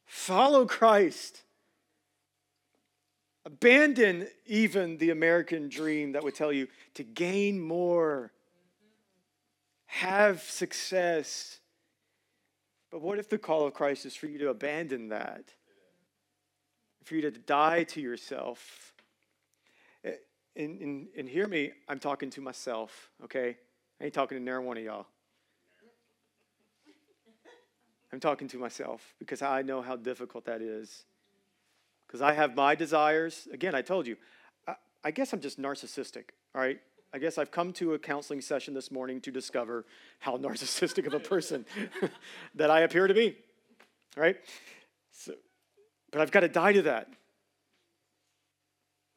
Follow 0.06 0.66
Christ. 0.66 1.44
Abandon 3.46 4.28
even 4.46 4.98
the 4.98 5.10
American 5.10 5.70
dream 5.70 6.12
that 6.12 6.24
would 6.24 6.36
tell 6.36 6.52
you 6.52 6.68
to 6.96 7.04
gain 7.04 7.60
more, 7.60 8.32
have 9.86 10.42
success. 10.42 11.60
But 12.92 13.02
what 13.02 13.20
if 13.20 13.30
the 13.30 13.38
call 13.38 13.66
of 13.66 13.74
Christ 13.74 14.06
is 14.06 14.16
for 14.16 14.28
you 14.28 14.38
to 14.40 14.50
abandon 14.50 15.10
that? 15.10 15.46
For 17.04 17.16
you 17.16 17.22
to 17.22 17.32
die 17.32 17.84
to 17.86 18.02
yourself? 18.02 18.94
Eh, 20.04 20.12
and, 20.56 20.82
and, 20.82 21.08
and 21.18 21.30
hear 21.30 21.48
me, 21.48 21.72
I'm 21.88 22.00
talking 22.00 22.30
to 22.32 22.42
myself, 22.42 23.10
okay? 23.24 23.58
I 24.00 24.06
ain't 24.06 24.14
talking 24.14 24.38
to 24.38 24.44
near 24.44 24.62
one 24.62 24.78
of 24.78 24.84
y'all. 24.84 25.08
I'm 28.14 28.20
talking 28.20 28.48
to 28.50 28.58
myself 28.58 29.14
because 29.20 29.42
I 29.42 29.62
know 29.62 29.82
how 29.82 29.96
difficult 29.96 30.46
that 30.46 30.62
is 30.62 31.06
because 32.12 32.22
I 32.22 32.34
have 32.34 32.56
my 32.56 32.76
desires. 32.76 33.48
Again, 33.54 33.74
I 33.74 33.82
told 33.82 34.06
you, 34.06 34.18
I, 34.68 34.76
I 35.02 35.12
guess 35.12 35.32
I'm 35.32 35.40
just 35.40 35.62
narcissistic, 35.62 36.26
all 36.54 36.62
right? 36.62 36.80
I 37.14 37.20
guess 37.20 37.38
I've 37.38 37.52
come 37.52 37.72
to 37.74 37.94
a 37.94 38.00
counseling 38.00 38.42
session 38.42 38.74
this 38.74 38.92
morning 38.92 39.22
to 39.22 39.32
discover 39.32 39.86
how 40.20 40.38
narcissistic 40.38 41.08
of 41.08 41.14
a 41.14 41.20
person 41.20 41.66
that 42.56 42.70
I 42.70 42.82
appear 42.82 43.08
to 43.08 43.14
be, 43.14 43.38
right? 44.18 44.36
So, 45.12 45.34
but 46.12 46.22
I've 46.22 46.32
got 46.32 46.42
to 46.42 46.48
die 46.48 46.74
to 46.74 46.82
that. 46.84 47.10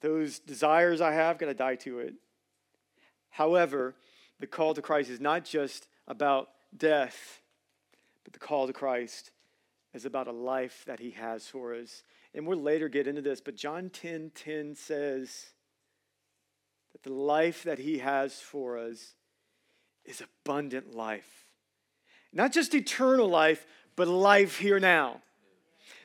Those 0.00 0.38
desires 0.38 1.00
I 1.00 1.12
have, 1.12 1.38
got 1.38 1.46
to 1.46 1.54
die 1.54 1.76
to 1.76 2.00
it. 2.00 2.14
However, 3.30 3.94
the 4.40 4.46
call 4.46 4.74
to 4.74 4.82
Christ 4.82 5.10
is 5.10 5.20
not 5.20 5.44
just 5.44 5.88
about 6.06 6.48
death, 6.76 7.40
but 8.22 8.32
the 8.32 8.38
call 8.38 8.66
to 8.66 8.72
Christ 8.72 9.30
is 9.92 10.04
about 10.04 10.28
a 10.28 10.32
life 10.32 10.84
that 10.86 11.00
He 11.00 11.10
has 11.12 11.46
for 11.46 11.74
us 11.74 12.02
and 12.34 12.46
we'll 12.46 12.60
later 12.60 12.88
get 12.88 13.06
into 13.06 13.22
this, 13.22 13.40
but 13.40 13.56
John 13.56 13.90
10 13.90 14.32
10 14.34 14.74
says 14.74 15.46
that 16.92 17.04
the 17.04 17.12
life 17.12 17.62
that 17.62 17.78
he 17.78 17.98
has 17.98 18.40
for 18.40 18.76
us 18.76 19.14
is 20.04 20.20
abundant 20.20 20.94
life. 20.94 21.46
Not 22.32 22.52
just 22.52 22.74
eternal 22.74 23.28
life, 23.28 23.64
but 23.94 24.08
life 24.08 24.58
here 24.58 24.80
now. 24.80 25.22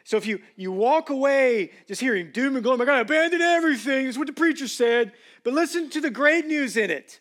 So 0.10 0.18
if 0.18 0.26
you, 0.26 0.42
you 0.56 0.72
walk 0.72 1.12
away 1.12 1.70
just 1.88 2.02
hearing 2.02 2.32
doom 2.32 2.56
and 2.56 2.64
gloom, 2.64 2.82
I 2.82 2.86
gotta 2.86 3.02
abandon 3.02 3.42
everything, 3.42 4.08
is 4.08 4.18
what 4.18 4.26
the 4.26 4.34
preacher 4.34 4.68
said, 4.68 5.12
but 5.44 5.54
listen 5.54 5.88
to 5.92 6.02
the 6.02 6.10
great 6.10 6.48
news 6.48 6.78
in 6.78 6.90
it. 6.90 7.20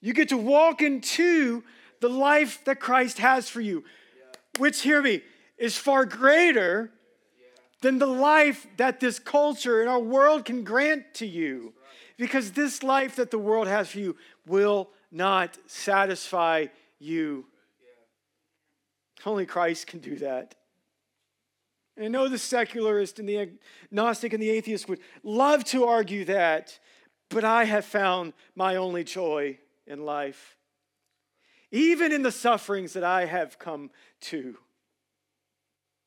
You 0.00 0.14
get 0.14 0.30
to 0.30 0.38
walk 0.38 0.80
into 0.80 1.62
the 2.00 2.08
life 2.08 2.64
that 2.64 2.80
Christ 2.80 3.18
has 3.18 3.50
for 3.50 3.60
you, 3.60 3.84
which, 4.56 4.80
hear 4.80 5.02
me, 5.02 5.20
is 5.58 5.76
far 5.76 6.06
greater 6.06 6.90
than 7.82 7.98
the 7.98 8.06
life 8.06 8.66
that 8.78 8.98
this 8.98 9.18
culture 9.18 9.82
and 9.82 9.90
our 9.90 10.00
world 10.00 10.46
can 10.46 10.64
grant 10.64 11.12
to 11.16 11.26
you. 11.26 11.74
Because 12.16 12.52
this 12.52 12.82
life 12.82 13.16
that 13.16 13.30
the 13.30 13.38
world 13.38 13.68
has 13.68 13.90
for 13.90 13.98
you 13.98 14.16
will 14.46 14.88
not 15.12 15.58
satisfy 15.66 16.68
you. 16.98 17.44
Only 19.26 19.44
Christ 19.44 19.86
can 19.86 20.00
do 20.00 20.16
that. 20.16 20.54
And 21.96 22.06
I 22.06 22.08
know 22.08 22.28
the 22.28 22.38
secularist 22.38 23.18
and 23.18 23.28
the 23.28 23.50
agnostic 23.90 24.32
and 24.32 24.42
the 24.42 24.50
atheist 24.50 24.88
would 24.88 25.00
love 25.22 25.64
to 25.66 25.84
argue 25.84 26.24
that, 26.24 26.78
but 27.28 27.44
I 27.44 27.64
have 27.64 27.84
found 27.84 28.32
my 28.54 28.76
only 28.76 29.04
joy 29.04 29.58
in 29.86 30.04
life, 30.04 30.56
even 31.70 32.12
in 32.12 32.22
the 32.22 32.32
sufferings 32.32 32.94
that 32.94 33.04
I 33.04 33.26
have 33.26 33.58
come 33.58 33.90
to 34.22 34.56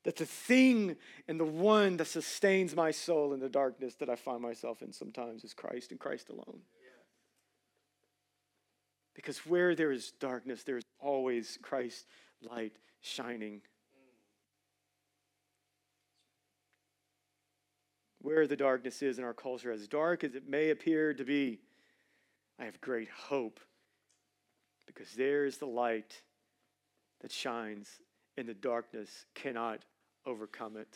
that 0.07 0.15
the 0.15 0.25
thing 0.25 0.95
and 1.27 1.37
the 1.37 1.43
one 1.43 1.97
that 1.97 2.07
sustains 2.07 2.73
my 2.73 2.91
soul 2.91 3.33
in 3.33 3.41
the 3.41 3.49
darkness 3.49 3.95
that 3.95 4.09
I 4.09 4.15
find 4.15 4.41
myself 4.41 4.81
in 4.81 4.93
sometimes 4.93 5.43
is 5.43 5.53
Christ 5.53 5.91
and 5.91 5.99
Christ 5.99 6.29
alone. 6.29 6.61
Because 9.13 9.39
where 9.39 9.75
there 9.75 9.91
is 9.91 10.13
darkness, 10.17 10.63
there 10.63 10.77
is 10.77 10.85
always 11.01 11.59
Christ's 11.61 12.05
light 12.41 12.71
shining. 13.01 13.59
Where 18.27 18.45
the 18.45 18.57
darkness 18.57 19.01
is 19.01 19.19
in 19.19 19.23
our 19.23 19.33
culture, 19.33 19.71
as 19.71 19.87
dark 19.87 20.21
as 20.25 20.35
it 20.35 20.49
may 20.49 20.71
appear 20.71 21.13
to 21.13 21.23
be, 21.23 21.59
I 22.59 22.65
have 22.65 22.81
great 22.81 23.07
hope 23.07 23.61
because 24.85 25.13
there 25.13 25.45
is 25.45 25.59
the 25.59 25.65
light 25.65 26.21
that 27.21 27.31
shines 27.31 27.87
and 28.37 28.45
the 28.45 28.53
darkness 28.53 29.27
cannot 29.33 29.85
overcome 30.25 30.75
it. 30.75 30.93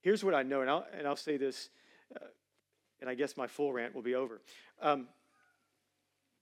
Here's 0.00 0.24
what 0.24 0.34
I 0.34 0.42
know, 0.42 0.60
and 0.60 0.68
I'll, 0.68 0.86
and 0.92 1.06
I'll 1.06 1.14
say 1.14 1.36
this, 1.36 1.70
uh, 2.16 2.26
and 3.00 3.08
I 3.08 3.14
guess 3.14 3.36
my 3.36 3.46
full 3.46 3.72
rant 3.72 3.94
will 3.94 4.02
be 4.02 4.16
over. 4.16 4.40
Um, 4.82 5.06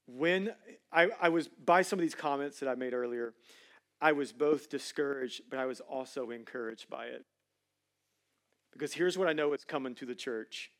when 0.06 0.54
I, 0.90 1.10
I 1.20 1.28
was 1.28 1.48
by 1.48 1.82
some 1.82 1.98
of 1.98 2.02
these 2.02 2.14
comments 2.14 2.60
that 2.60 2.68
I 2.70 2.76
made 2.76 2.94
earlier, 2.94 3.34
I 4.00 4.12
was 4.12 4.32
both 4.32 4.70
discouraged, 4.70 5.42
but 5.50 5.58
I 5.58 5.66
was 5.66 5.80
also 5.80 6.30
encouraged 6.30 6.88
by 6.88 7.08
it. 7.08 7.26
Because 8.76 8.92
here's 8.92 9.16
what 9.16 9.26
I 9.26 9.32
know 9.32 9.54
is 9.54 9.64
coming 9.64 9.94
to 9.94 10.06
the 10.06 10.14
church 10.14 10.70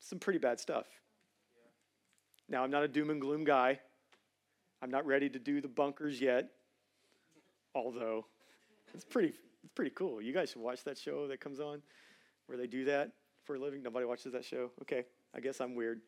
some 0.00 0.18
pretty 0.18 0.38
bad 0.38 0.58
stuff. 0.58 0.86
Now, 2.48 2.64
I'm 2.64 2.70
not 2.70 2.82
a 2.82 2.88
doom 2.88 3.10
and 3.10 3.20
gloom 3.20 3.44
guy. 3.44 3.78
I'm 4.82 4.90
not 4.90 5.06
ready 5.06 5.28
to 5.28 5.38
do 5.38 5.60
the 5.60 5.68
bunkers 5.68 6.20
yet, 6.20 6.48
although 7.74 8.26
it's 8.94 9.04
pretty, 9.04 9.34
it's 9.62 9.72
pretty 9.74 9.92
cool. 9.94 10.20
You 10.20 10.32
guys 10.32 10.50
should 10.50 10.62
watch 10.62 10.82
that 10.84 10.98
show 10.98 11.28
that 11.28 11.40
comes 11.40 11.60
on 11.60 11.82
where 12.46 12.58
they 12.58 12.66
do 12.66 12.84
that 12.86 13.12
for 13.44 13.54
a 13.54 13.58
living. 13.58 13.82
Nobody 13.82 14.06
watches 14.06 14.32
that 14.32 14.44
show? 14.44 14.70
Okay, 14.80 15.04
I 15.34 15.40
guess 15.40 15.60
I'm 15.60 15.74
weird. 15.74 16.00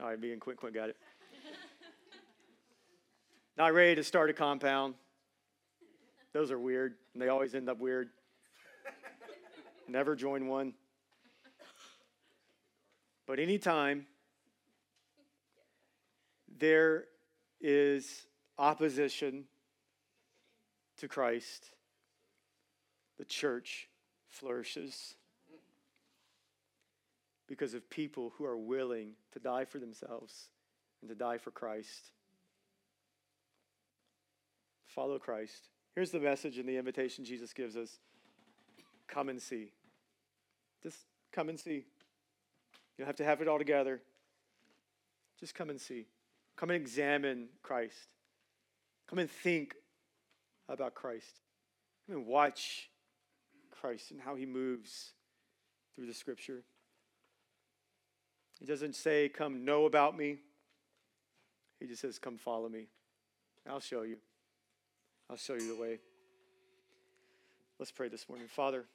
All 0.00 0.08
right, 0.08 0.20
being 0.20 0.38
quick, 0.40 0.58
quick, 0.58 0.74
got 0.74 0.90
it. 0.90 0.96
Not 3.56 3.72
ready 3.72 3.94
to 3.94 4.04
start 4.04 4.30
a 4.30 4.34
compound. 4.34 4.94
Those 6.34 6.50
are 6.50 6.58
weird, 6.58 6.96
and 7.14 7.22
they 7.22 7.28
always 7.28 7.54
end 7.54 7.68
up 7.68 7.78
weird. 7.78 8.10
Never 9.88 10.14
join 10.14 10.48
one. 10.48 10.74
But 13.26 13.38
anytime 13.38 14.06
there 16.58 17.04
is 17.60 18.26
opposition 18.58 19.44
to 20.98 21.08
Christ, 21.08 21.70
the 23.18 23.24
church 23.24 23.88
flourishes 24.28 25.14
because 27.46 27.72
of 27.72 27.88
people 27.88 28.32
who 28.36 28.44
are 28.44 28.56
willing 28.56 29.12
to 29.32 29.38
die 29.38 29.64
for 29.64 29.78
themselves 29.78 30.50
and 31.00 31.08
to 31.08 31.14
die 31.14 31.38
for 31.38 31.50
Christ. 31.50 32.12
Follow 34.86 35.18
Christ. 35.18 35.68
Here's 35.94 36.10
the 36.10 36.20
message 36.20 36.58
and 36.58 36.68
the 36.68 36.76
invitation 36.76 37.24
Jesus 37.24 37.52
gives 37.52 37.76
us 37.76 37.98
come 39.06 39.28
and 39.28 39.40
see. 39.40 39.72
Just 40.82 40.98
come 41.32 41.48
and 41.48 41.58
see. 41.58 41.84
You 42.96 43.04
don't 43.04 43.06
have 43.06 43.16
to 43.16 43.24
have 43.24 43.40
it 43.40 43.48
all 43.48 43.58
together. 43.58 44.00
Just 45.38 45.54
come 45.54 45.70
and 45.70 45.80
see. 45.80 46.06
Come 46.56 46.70
and 46.70 46.80
examine 46.80 47.48
Christ. 47.62 48.14
Come 49.08 49.18
and 49.18 49.30
think 49.30 49.74
about 50.68 50.94
Christ. 50.94 51.40
Come 52.06 52.16
and 52.16 52.26
watch 52.26 52.90
Christ 53.70 54.10
and 54.10 54.20
how 54.20 54.34
he 54.34 54.46
moves 54.46 55.12
through 55.94 56.06
the 56.06 56.14
scripture. 56.14 56.62
He 58.58 58.66
doesn't 58.66 58.96
say, 58.96 59.28
Come 59.28 59.64
know 59.64 59.84
about 59.86 60.16
me. 60.16 60.38
He 61.78 61.86
just 61.86 62.00
says, 62.00 62.18
Come 62.18 62.36
follow 62.36 62.68
me. 62.68 62.88
I'll 63.68 63.80
show 63.80 64.02
you. 64.02 64.16
I'll 65.30 65.36
show 65.36 65.54
you 65.54 65.76
the 65.76 65.80
way. 65.80 66.00
Let's 67.78 67.92
pray 67.92 68.08
this 68.08 68.28
morning. 68.28 68.48
Father, 68.48 68.86